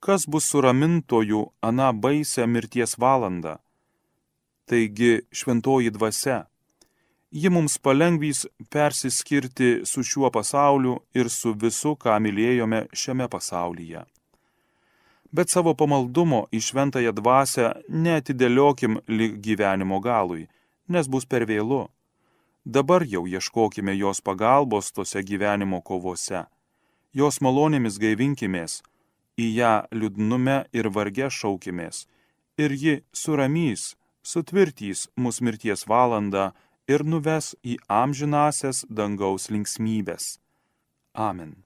Kas 0.00 0.24
bus 0.24 0.46
suramintojų 0.48 1.40
aną 1.60 1.90
baisę 2.00 2.46
mirties 2.48 2.96
valandą? 2.96 3.58
Taigi 4.64 5.26
šventoji 5.28 5.90
dvasia. 5.92 6.46
Ji 7.30 7.50
mums 7.52 7.76
palengvys 7.78 8.46
persiskirti 8.72 9.84
su 9.84 10.00
šiuo 10.00 10.30
pasauliu 10.32 10.94
ir 11.14 11.28
su 11.28 11.52
visu, 11.52 11.92
ką 12.00 12.16
mylėjome 12.16 12.86
šiame 12.96 13.28
pasaulyje. 13.28 14.06
Bet 15.36 15.52
savo 15.52 15.76
pamaldumo 15.76 16.46
į 16.50 16.62
šventąją 16.64 17.12
dvasę 17.20 17.68
neatidėliokim 17.92 19.02
lik 19.06 19.36
gyvenimo 19.44 20.00
galui, 20.00 20.48
nes 20.88 21.12
bus 21.12 21.28
per 21.28 21.44
vėlu. 21.44 21.84
Dabar 22.64 23.04
jau 23.04 23.26
ieškokime 23.28 23.92
jos 24.00 24.24
pagalbos 24.24 24.90
tose 24.96 25.20
gyvenimo 25.22 25.82
kovose. 25.84 26.46
Jos 27.12 27.40
malonėmis 27.44 28.00
gaivinkimės, 28.00 28.80
į 29.40 29.46
ją 29.60 29.74
liūdnume 29.94 30.58
ir 30.76 30.90
varge 30.96 31.30
šaukimės, 31.38 32.04
ir 32.60 32.74
ji 32.82 32.98
suramys, 33.22 33.94
sutvirtys 34.22 35.08
mus 35.16 35.40
mirties 35.40 35.86
valandą 35.88 36.50
ir 36.90 37.06
nuves 37.06 37.54
į 37.64 37.78
amžinasias 37.88 38.84
dangaus 38.90 39.48
linksmybės. 39.54 40.36
Amen. 41.14 41.58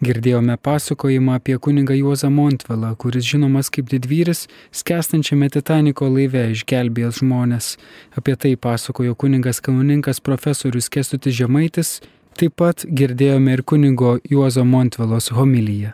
Girdėjome 0.00 0.54
pasakojimą 0.56 1.34
apie 1.36 1.58
kunigą 1.58 1.92
Juozą 1.98 2.30
Montvelą, 2.32 2.94
kuris 2.96 3.26
žinomas 3.26 3.68
kaip 3.74 3.90
didvyris, 3.90 4.46
skęstančiame 4.72 5.50
Titaniko 5.52 6.08
laive 6.08 6.46
išgelbėjęs 6.54 7.18
žmonės. 7.20 7.74
Apie 8.16 8.36
tai 8.40 8.54
pasakojo 8.56 9.16
kunigas 9.18 9.60
kanauninkas 9.60 10.22
profesorius 10.24 10.88
Kestutis 10.88 11.36
Žemaitis, 11.36 11.98
taip 12.38 12.56
pat 12.56 12.86
girdėjome 12.86 13.58
ir 13.58 13.64
kunigo 13.66 14.14
Juozo 14.30 14.64
Montvelos 14.64 15.28
homiliją. 15.36 15.92